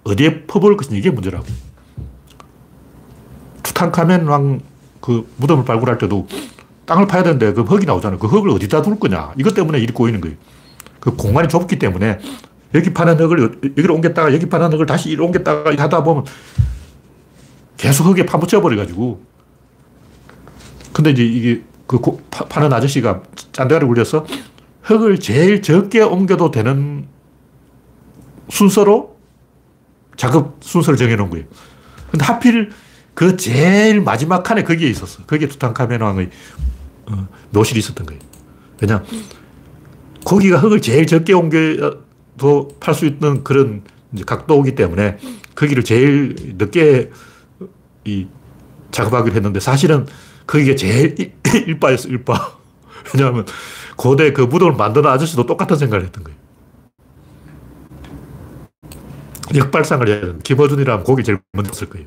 [0.05, 1.47] 어디에 퍼부을 것이냐 이게 문제라고.
[3.63, 4.75] 투탕카멘 왕
[5.05, 6.27] 그 무덤을 발굴할 때도
[6.87, 8.19] 땅을 파야 되는데 그 흙이 나오잖아요.
[8.19, 9.35] 그 흙을 어디다 둘 거냐.
[9.37, 10.35] 이것 때문에 일이 꼬이는 거예요.
[10.99, 12.21] 그 공간이 좁기 때문에
[12.73, 16.25] 여기 파는 흙을 여기로 옮겼다가 여기 파는 흙을 다시 이로 옮겼다가 하다 보면
[17.77, 19.21] 계속 흙에 파묻혀 버려가지고
[20.95, 23.21] 근데 이제 이게 그 파는 아저씨가
[23.53, 24.25] 짠대가리 굴려서
[24.85, 27.09] 흙을 제일 적게 옮겨도 되는
[28.51, 29.17] 순서로
[30.17, 31.47] 작업 순서를 정해놓은 거예요.
[32.11, 32.71] 근데 하필
[33.15, 35.25] 그 제일 마지막 칸에 거기에 있었어.
[35.25, 36.31] 거기에 투탕카멘 왕의
[37.07, 38.21] 어, 묘실이 있었던 거예요.
[38.81, 39.03] 왜냐
[40.25, 43.83] 거기가 흙을 제일 적게 옮겨도 팔 수 있는 그런
[44.27, 45.19] 각도이기 때문에
[45.55, 47.11] 거기를 제일 늦게
[48.05, 48.27] 이
[48.91, 50.07] 작업하기로 했는데 사실은
[50.47, 51.15] 거기가 제일
[51.67, 52.59] 일바였어, 일바.
[53.15, 53.47] 왜냐하면
[53.97, 56.39] 고대 그 무덤을 만드는 아저씨도 똑같은 생각을 했던 거예요.
[59.55, 62.07] 역발상을 해야 되는 김어준이라면 거기 제일 먼저 쓸 거예요.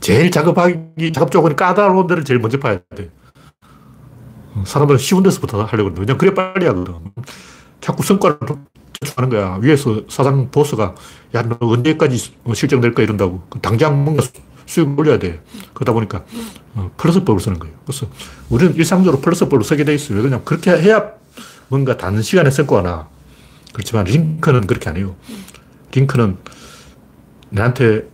[0.00, 3.10] 제일 작업하기, 작업 조건이 까다로운 데를 제일 먼저 파야 돼.
[4.64, 6.94] 사람들은 쉬운 데서부터 하려고 하는데, 왜냐면 그래 빨리 하거든.
[7.80, 8.38] 자꾸 성과를
[9.16, 9.58] 하는 거야.
[9.60, 10.94] 위에서 사장 보스가,
[11.34, 13.42] 야, 너 언제까지 실적낼 거야 이런다고.
[13.62, 14.22] 당장 뭔가
[14.66, 15.40] 수익 올려야 돼.
[15.72, 16.24] 그러다 보니까
[16.74, 17.74] 어, 플러스법을 쓰는 거예요.
[17.84, 18.06] 그래서
[18.48, 20.18] 우리는 일상적으로 플러스법을 쓰게 돼 있어요.
[20.18, 21.10] 왜냐면 그렇게 해야
[21.68, 23.08] 뭔가 단시간에 성과가 나.
[23.72, 25.16] 그렇지만 링컨은 그렇게 안 해요.
[25.92, 26.36] 링컨은
[27.50, 28.08] 내한테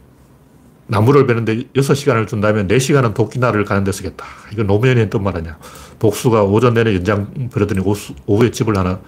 [0.87, 4.25] 나무를 베는데 6시간을 준다면 4시간은 도끼나를 가는 데 쓰겠다.
[4.53, 5.57] 이거 노무현이 했던 말 아니야.
[6.01, 7.81] 복수가 오전 내내 연장 벌였더니
[8.27, 9.01] 오후에 집을 하나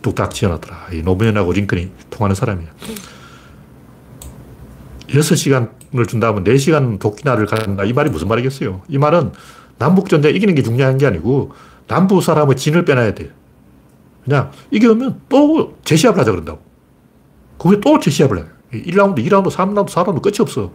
[0.00, 0.88] 뚝딱 지어놨더라.
[0.92, 2.68] 이 노무현하고 링컨이 통하는 사람이야.
[5.08, 7.84] 6시간 도끼를 준다면 4시간 도끼나를 간다.
[7.84, 8.82] 이 말이 무슨 말이겠어요?
[8.88, 9.32] 이 말은
[9.78, 11.52] 남북전쟁 이기는 게 중요한 게 아니고
[11.88, 13.30] 남부 사람의 진을 빼놔야 돼요.
[14.24, 16.60] 그냥 이겨면 또 재시합을 하자 그런다고.
[17.58, 18.46] 그게 또 재시합을 해요.
[18.72, 20.72] 1라운드, 2라운드, 3라운드, 4라운드 끝이 없어.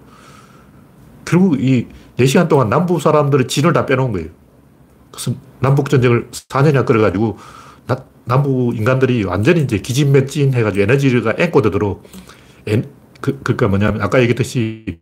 [1.26, 4.30] 결국 이 4시간 동안 남부 사람들의 진을 다 빼놓은 거예요.
[5.12, 7.38] 그래서 남북전쟁을 4년이나 끌어가지고
[7.88, 12.04] 나, 남부 인간들이 완전히 이제 기진맥진 해가지고 에너지가 앵꼬 되도록
[12.68, 12.84] 에,
[13.22, 15.00] 그, 그니까 뭐냐면 아까 얘기했듯이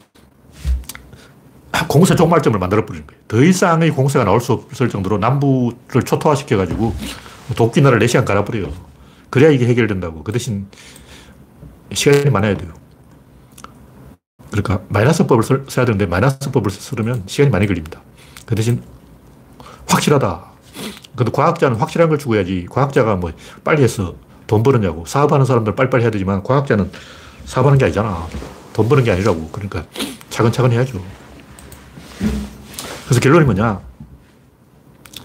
[1.88, 3.22] 공세 종말점을 만들어 버리는 거예요.
[3.28, 6.96] 더 이상의 공세가 나올 수 없을 정도로 남부를 초토화시켜가지고
[7.56, 8.72] 도끼나를 4시간 갈아버려요.
[9.30, 10.24] 그래야 이게 해결된다고.
[10.24, 10.68] 그 대신
[11.94, 12.72] 시간이 많아야 돼요.
[14.52, 18.02] 그러니까 마이너스법을 써야 되는데 마이너스법을 쓰려면 시간이 많이 걸립니다.
[18.46, 18.82] 그 대신
[19.88, 20.50] 확실하다.
[21.16, 22.68] 근데 과학자는 확실한 걸 추구해야지.
[22.70, 23.32] 과학자가 뭐
[23.64, 24.16] 빨리 해서
[24.48, 25.06] 돈 버느냐고.
[25.06, 26.92] 사업하는 사람들 빨리빨리 해야 되지만 과학자는
[27.46, 28.28] 사업하는 게 아니잖아.
[28.74, 29.50] 돈 버는 게 아니라고.
[29.52, 29.86] 그러니까
[30.30, 31.02] 차근차근 해야죠.
[33.06, 33.82] 그래서 결론이 뭐냐.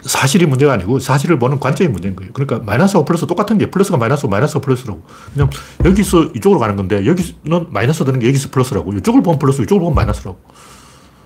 [0.03, 2.33] 사실이 문제가 아니고 사실을 보는 관점이 문제인 거예요.
[2.35, 5.03] 그러니까 마이너스와 플러스 똑같은 게 플러스가 마이너스고 마이너스가 플러스라고.
[5.33, 5.49] 그냥
[5.85, 8.93] 여기서 이쪽으로 가는 건데 여기는 마이너스 되는 게 여기서 플러스라고.
[8.95, 10.39] 이쪽을 보면 플러스, 이쪽을 보면 마이너스라고.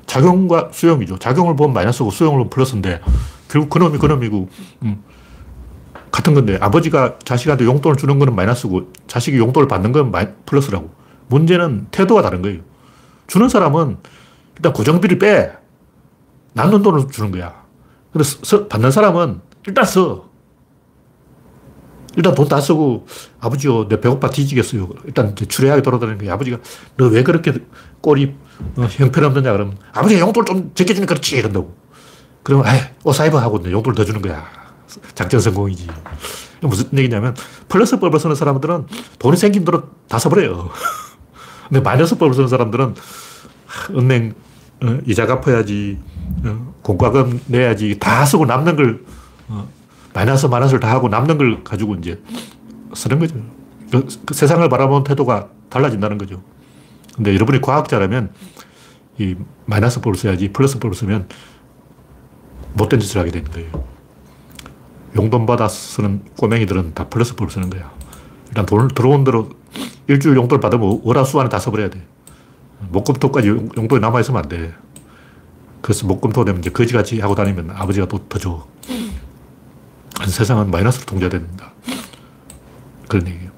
[0.07, 1.19] 작용과 수용이죠.
[1.19, 3.01] 작용을 보면 마이너스고 수용을 보면 플러스인데
[3.49, 4.49] 결국 그놈이 그놈이고
[4.83, 5.03] 음,
[6.11, 10.91] 같은 건데 아버지가 자식한테 용돈을 주는 거는 마이너스고 자식이 용돈을 받는 건 마이, 플러스라고.
[11.29, 12.61] 문제는 태도가 다른 거예요.
[13.27, 13.99] 주는 사람은
[14.59, 15.53] 일단 고정비를 빼.
[16.55, 17.65] 남는 돈을 주는 거야.
[18.13, 20.29] 근데 서, 받는 사람은 일단 써.
[22.17, 23.07] 일단 돈 다 쓰고,
[23.39, 24.89] 아버지요, 내 배고파 뒤지겠어요.
[25.05, 26.33] 일단 추레하게 돌아다니는 거야.
[26.35, 26.59] 아버지가,
[26.97, 27.53] 너 왜 그렇게
[28.01, 28.35] 꼴이
[28.77, 29.53] 어, 형편없느냐?
[29.53, 31.37] 그러면, 아버지 용돈 좀 적게 주면 그렇지.
[31.37, 31.77] 이런다고.
[32.43, 34.45] 그러면, 에이, 오사이버 하고 용돈을 더 주는 거야.
[35.15, 35.87] 작전 성공이지.
[36.63, 37.37] 무슨 얘기냐면,
[37.69, 38.87] 플러스 법을 쓰는 사람들은
[39.21, 40.71] 돈이 생긴 대로 다 써버려요.
[41.69, 42.95] 근데 마이너스 법을 쓰는 사람들은
[43.95, 44.35] 은행
[44.83, 45.99] 어, 이자 갚아야지,
[46.45, 49.05] 어, 공과금 내야지, 다 쓰고 남는 걸,
[49.49, 49.69] 어,
[50.15, 52.21] 마이너스 마이너스를 다 하고 남는 걸 가지고 이제
[52.95, 53.35] 쓰는 거죠.
[53.91, 56.43] 그, 그 세상을 바라보는 태도가 달라진다는 거죠.
[57.15, 58.33] 근데 여러분이 과학자라면
[59.19, 59.35] 이
[59.67, 61.29] 마이너스 법을 써야지 플러스 법을 쓰면
[62.75, 63.85] 못된 짓을 하게 되는 거예요.
[65.17, 67.91] 용돈 받아 쓰는 꼬맹이들은 다 플러스 법을 쓰는 거야.
[68.49, 69.51] 일단 돈을 들어온 대로
[70.07, 72.03] 일주일 용돈을 받으면 월화수 안에 다 써버려야 돼.
[72.91, 74.75] 목금토까지 용돈이 남아있으면 안 돼.
[75.83, 78.67] 그래서 목금토 되면 이제 거지같이 하고 다니면 아버지가 또 더 줘.
[80.27, 81.73] 세상은 마이너스로 통제됩니다.
[83.09, 83.51] 그런 얘기예요.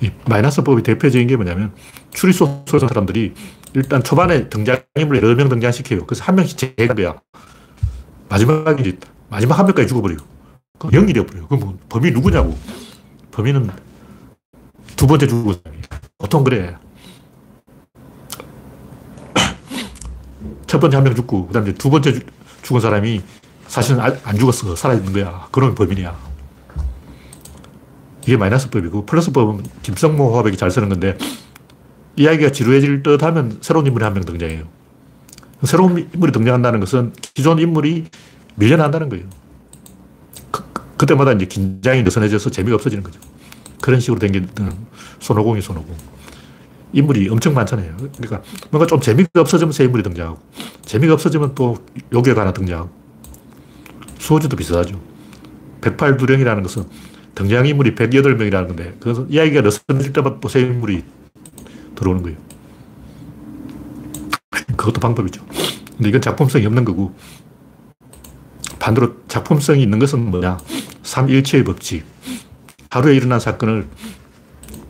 [0.00, 1.72] 이 마이너스 법의 대표적인 게 뭐냐면
[2.10, 3.34] 추리소설 사람들이
[3.74, 6.04] 일단 초반에 등장인물 여러 명 등장시켜요.
[6.06, 7.20] 그래서 한 명씩 제거한 거야.
[8.28, 8.98] 마지막에
[9.28, 10.18] 마지막 한 명까지 죽어버려요.
[10.90, 11.46] 영이 되어버려요.
[11.46, 12.56] 그럼 뭐 범이 누구냐고.
[13.30, 13.70] 범인은
[14.96, 15.82] 두 번째 죽은 사람이
[16.18, 16.76] 보통 그래.
[20.72, 22.18] 첫 번째 한 명 죽고, 그 다음에 두 번째
[22.62, 23.20] 죽은 사람이
[23.68, 24.74] 사실은 안 죽었어.
[24.74, 25.46] 살아있는 거야.
[25.50, 26.16] 그런 법인이야.
[28.22, 31.18] 이게 마이너스 법이고, 플러스 법은 김성모 화백이 잘 쓰는 건데,
[32.16, 34.64] 이야기가 지루해질 듯 하면 새로운 인물이 한 명 등장해요.
[35.64, 38.06] 새로운 인물이 등장한다는 것은 기존 인물이
[38.54, 39.26] 밀려난다는 거예요.
[40.50, 40.64] 그,
[40.96, 43.20] 그 때마다 이제 긴장이 느슨해져서 재미가 없어지는 거죠.
[43.82, 44.46] 그런 식으로 된게
[45.20, 45.94] 손오공이 손오공.
[46.92, 47.96] 인물이 엄청 많잖아요.
[47.96, 50.38] 그러니까 뭔가 좀 재미가 없어지면 새 인물이 등장하고,
[50.82, 51.76] 재미가 없어지면 또
[52.12, 52.90] 요괴가 하나 등장하고,
[54.18, 55.00] 수호지도 비슷하죠.
[55.80, 56.84] 108두령이라는 것은
[57.34, 61.02] 등장인물이 108명이라는 건데, 그것은 이야기가 느슨해질 때마다 또 새 인물이
[61.94, 62.38] 들어오는 거예요.
[64.76, 65.44] 그것도 방법이죠.
[65.96, 67.14] 근데 이건 작품성이 없는 거고,
[68.78, 70.58] 반대로 작품성이 있는 것은 뭐냐?
[71.04, 72.04] 3일체의 법칙.
[72.90, 73.86] 하루에 일어난 사건을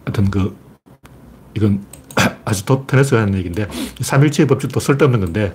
[0.09, 0.57] 어떤 그,
[1.55, 1.85] 이건
[2.45, 3.67] 아리스토텔레스가 하는 얘기인데,
[4.01, 5.55] 3일체의 법칙도 쓸데없는 건데,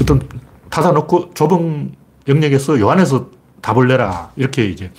[0.00, 0.20] 어떤
[0.70, 1.94] 타다 놓고 좁은
[2.28, 4.30] 영역에서 요 안에서 답을 내라.
[4.36, 4.92] 이렇게 이제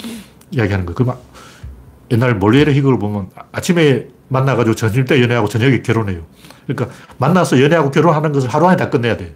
[0.52, 1.18] 이야기하는 거예요.
[2.12, 6.26] 옛날 몰리에르 희극을 보면 아침에 만나가지고 점심 때 연애하고 저녁에 결혼해요.
[6.66, 9.36] 그러니까 만나서 연애하고 결혼하는 것을 하루 안에 다 끝내야 돼.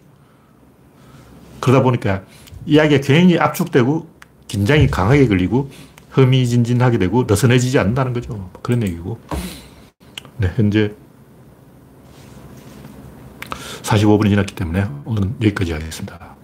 [1.60, 2.24] 그러다 보니까
[2.66, 4.08] 이야기가 괜히 압축되고
[4.48, 5.70] 긴장이 강하게 걸리고
[6.12, 8.50] 흥미진진하게 되고 느슨해지지 않는다는 거죠.
[8.62, 9.20] 그런 얘기고.
[10.38, 10.94] 네, 현재
[13.82, 16.36] 45분이 지났기 때문에 오늘은 여기까지 하겠습니다.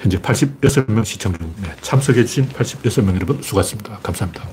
[0.00, 3.98] 현재 86명 시청 중 네, 참석해주신 86명 여러분 수고하셨습니다.
[4.02, 4.48] 감사합니다.